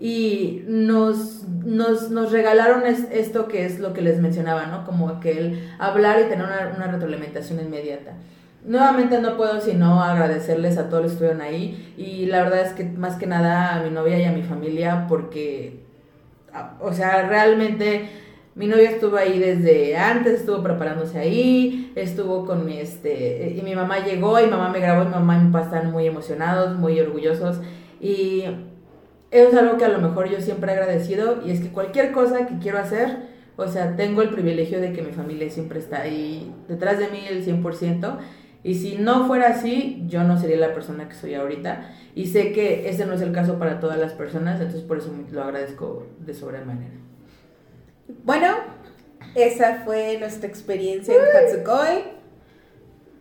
y 0.00 0.64
nos, 0.66 1.44
nos, 1.64 2.10
nos 2.10 2.32
regalaron 2.32 2.82
esto 2.86 3.48
que 3.48 3.64
es 3.64 3.78
lo 3.78 3.92
que 3.92 4.02
les 4.02 4.20
mencionaba, 4.20 4.66
¿no? 4.66 4.84
Como 4.84 5.08
aquel 5.08 5.70
hablar 5.78 6.20
y 6.20 6.28
tener 6.28 6.44
una, 6.44 6.72
una 6.76 6.86
retroalimentación 6.88 7.60
inmediata. 7.60 8.12
Nuevamente 8.64 9.20
no 9.20 9.36
puedo 9.36 9.60
sino 9.60 10.02
agradecerles 10.02 10.78
a 10.78 10.88
todos 10.88 11.02
los 11.02 11.12
que 11.12 11.24
estuvieron 11.24 11.42
ahí 11.42 11.94
y 11.98 12.26
la 12.26 12.42
verdad 12.42 12.62
es 12.62 12.72
que 12.72 12.84
más 12.84 13.16
que 13.16 13.26
nada 13.26 13.74
a 13.74 13.82
mi 13.82 13.90
novia 13.90 14.18
y 14.18 14.24
a 14.24 14.32
mi 14.32 14.42
familia 14.42 15.06
porque 15.06 15.84
o 16.80 16.92
sea, 16.92 17.28
realmente 17.28 18.08
mi 18.54 18.66
novia 18.66 18.90
estuvo 18.90 19.16
ahí 19.16 19.38
desde 19.38 19.96
antes, 19.96 20.40
estuvo 20.40 20.62
preparándose 20.62 21.18
ahí, 21.18 21.92
estuvo 21.96 22.46
con 22.46 22.64
mi, 22.64 22.78
este, 22.78 23.54
y 23.58 23.62
mi 23.62 23.74
mamá 23.74 23.98
llegó 23.98 24.38
y 24.40 24.46
mamá 24.46 24.68
me 24.68 24.78
grabó 24.78 25.02
y 25.02 25.08
mamá 25.08 25.36
y 25.36 25.44
mi 25.44 25.52
papá 25.52 25.64
están 25.64 25.90
muy 25.90 26.06
emocionados, 26.06 26.78
muy 26.78 27.00
orgullosos 27.00 27.60
y 28.00 28.44
eso 29.34 29.48
es 29.48 29.54
algo 29.54 29.76
que 29.76 29.84
a 29.84 29.88
lo 29.88 29.98
mejor 29.98 30.28
yo 30.28 30.40
siempre 30.40 30.72
he 30.72 30.74
agradecido 30.76 31.42
y 31.44 31.50
es 31.50 31.60
que 31.60 31.68
cualquier 31.68 32.12
cosa 32.12 32.46
que 32.46 32.58
quiero 32.58 32.78
hacer, 32.78 33.16
o 33.56 33.66
sea, 33.68 33.96
tengo 33.96 34.22
el 34.22 34.30
privilegio 34.30 34.80
de 34.80 34.92
que 34.92 35.02
mi 35.02 35.12
familia 35.12 35.50
siempre 35.50 35.78
está 35.78 36.02
ahí 36.02 36.54
detrás 36.68 36.98
de 36.98 37.08
mí 37.08 37.24
el 37.28 37.44
100% 37.44 38.18
y 38.64 38.76
si 38.76 38.96
no 38.96 39.26
fuera 39.26 39.48
así, 39.48 40.04
yo 40.06 40.24
no 40.24 40.38
sería 40.38 40.56
la 40.56 40.72
persona 40.72 41.06
que 41.06 41.14
soy 41.14 41.34
ahorita. 41.34 41.90
Y 42.14 42.28
sé 42.28 42.52
que 42.52 42.88
ese 42.88 43.04
no 43.04 43.12
es 43.12 43.20
el 43.20 43.30
caso 43.30 43.58
para 43.58 43.78
todas 43.78 43.98
las 43.98 44.14
personas, 44.14 44.58
entonces 44.58 44.82
por 44.82 44.98
eso 44.98 45.12
lo 45.30 45.42
agradezco 45.42 46.06
de 46.20 46.32
sobremanera. 46.32 46.94
Bueno, 48.24 48.48
esa 49.34 49.82
fue 49.84 50.16
nuestra 50.18 50.48
experiencia 50.48 51.14
en 51.14 51.20
Hatsukoi. 51.36 52.04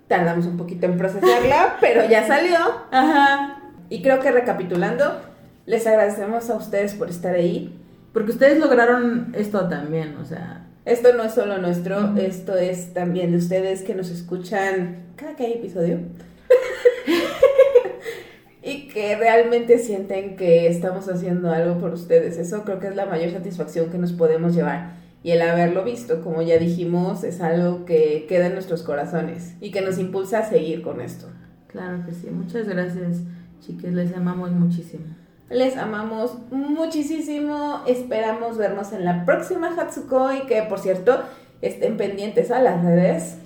Tardamos 0.07 0.45
un 0.45 0.55
poquito 0.55 0.85
en 0.85 0.97
procesarla, 0.97 1.77
pero 1.81 2.05
ya 2.09 2.25
salió. 2.25 2.57
Ajá. 2.91 3.73
Y 3.89 4.01
creo 4.01 4.21
que 4.21 4.31
recapitulando, 4.31 5.21
les 5.65 5.87
agradecemos 5.87 6.49
a 6.49 6.55
ustedes 6.55 6.93
por 6.93 7.09
estar 7.09 7.35
ahí. 7.35 7.79
Porque 8.11 8.31
ustedes 8.31 8.59
lograron 8.59 9.33
esto 9.35 9.67
también, 9.67 10.17
o 10.17 10.25
sea, 10.25 10.67
esto 10.85 11.13
no 11.13 11.23
es 11.23 11.33
solo 11.33 11.57
nuestro, 11.57 12.15
esto 12.17 12.57
es 12.57 12.93
también 12.93 13.31
de 13.31 13.37
ustedes 13.37 13.81
que 13.81 13.95
nos 13.95 14.11
escuchan 14.11 15.13
cada 15.15 15.35
que 15.35 15.45
hay 15.45 15.53
episodio. 15.53 15.97
y 18.63 18.87
que 18.87 19.15
realmente 19.15 19.79
sienten 19.79 20.35
que 20.35 20.67
estamos 20.67 21.09
haciendo 21.09 21.51
algo 21.51 21.79
por 21.79 21.93
ustedes. 21.93 22.37
Eso 22.37 22.63
creo 22.63 22.79
que 22.79 22.87
es 22.87 22.95
la 22.95 23.05
mayor 23.05 23.31
satisfacción 23.31 23.89
que 23.89 23.97
nos 23.97 24.13
podemos 24.13 24.53
llevar. 24.53 25.01
Y 25.23 25.31
el 25.31 25.41
haberlo 25.41 25.83
visto, 25.83 26.21
como 26.21 26.41
ya 26.41 26.57
dijimos, 26.57 27.23
es 27.23 27.41
algo 27.41 27.85
que 27.85 28.25
queda 28.27 28.47
en 28.47 28.53
nuestros 28.53 28.83
corazones 28.83 29.55
y 29.61 29.71
que 29.71 29.81
nos 29.81 29.97
impulsa 29.97 30.39
a 30.39 30.49
seguir 30.49 30.81
con 30.81 31.01
esto. 31.01 31.27
Claro 31.67 32.05
que 32.05 32.13
sí. 32.13 32.29
Muchas 32.29 32.67
gracias, 32.67 33.21
chiques. 33.61 33.93
Les 33.93 34.13
amamos 34.13 34.51
muchísimo. 34.51 35.05
Les 35.49 35.77
amamos 35.77 36.37
muchísimo. 36.51 37.81
Esperamos 37.87 38.57
vernos 38.57 38.91
en 38.93 39.05
la 39.05 39.25
próxima 39.25 39.73
Hatsukoi. 39.77 40.45
Que 40.47 40.63
por 40.63 40.79
cierto, 40.79 41.21
estén 41.61 41.97
pendientes 41.97 42.51
a 42.51 42.59
las 42.59 42.83
redes. 42.83 43.37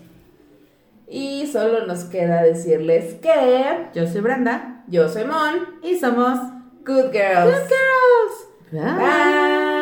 Y 1.08 1.48
solo 1.48 1.86
nos 1.86 2.04
queda 2.06 2.44
decirles 2.44 3.16
que 3.16 3.88
Yo 3.94 4.08
soy 4.08 4.22
Brenda 4.22 4.78
yo 4.90 5.10
soy 5.10 5.26
Mon. 5.26 5.80
y 5.84 5.98
somos 5.98 6.40
Good 6.86 7.12
Girls. 7.12 7.52
Good 7.52 7.70
Girls. 7.70 8.98
Bye. 8.98 9.77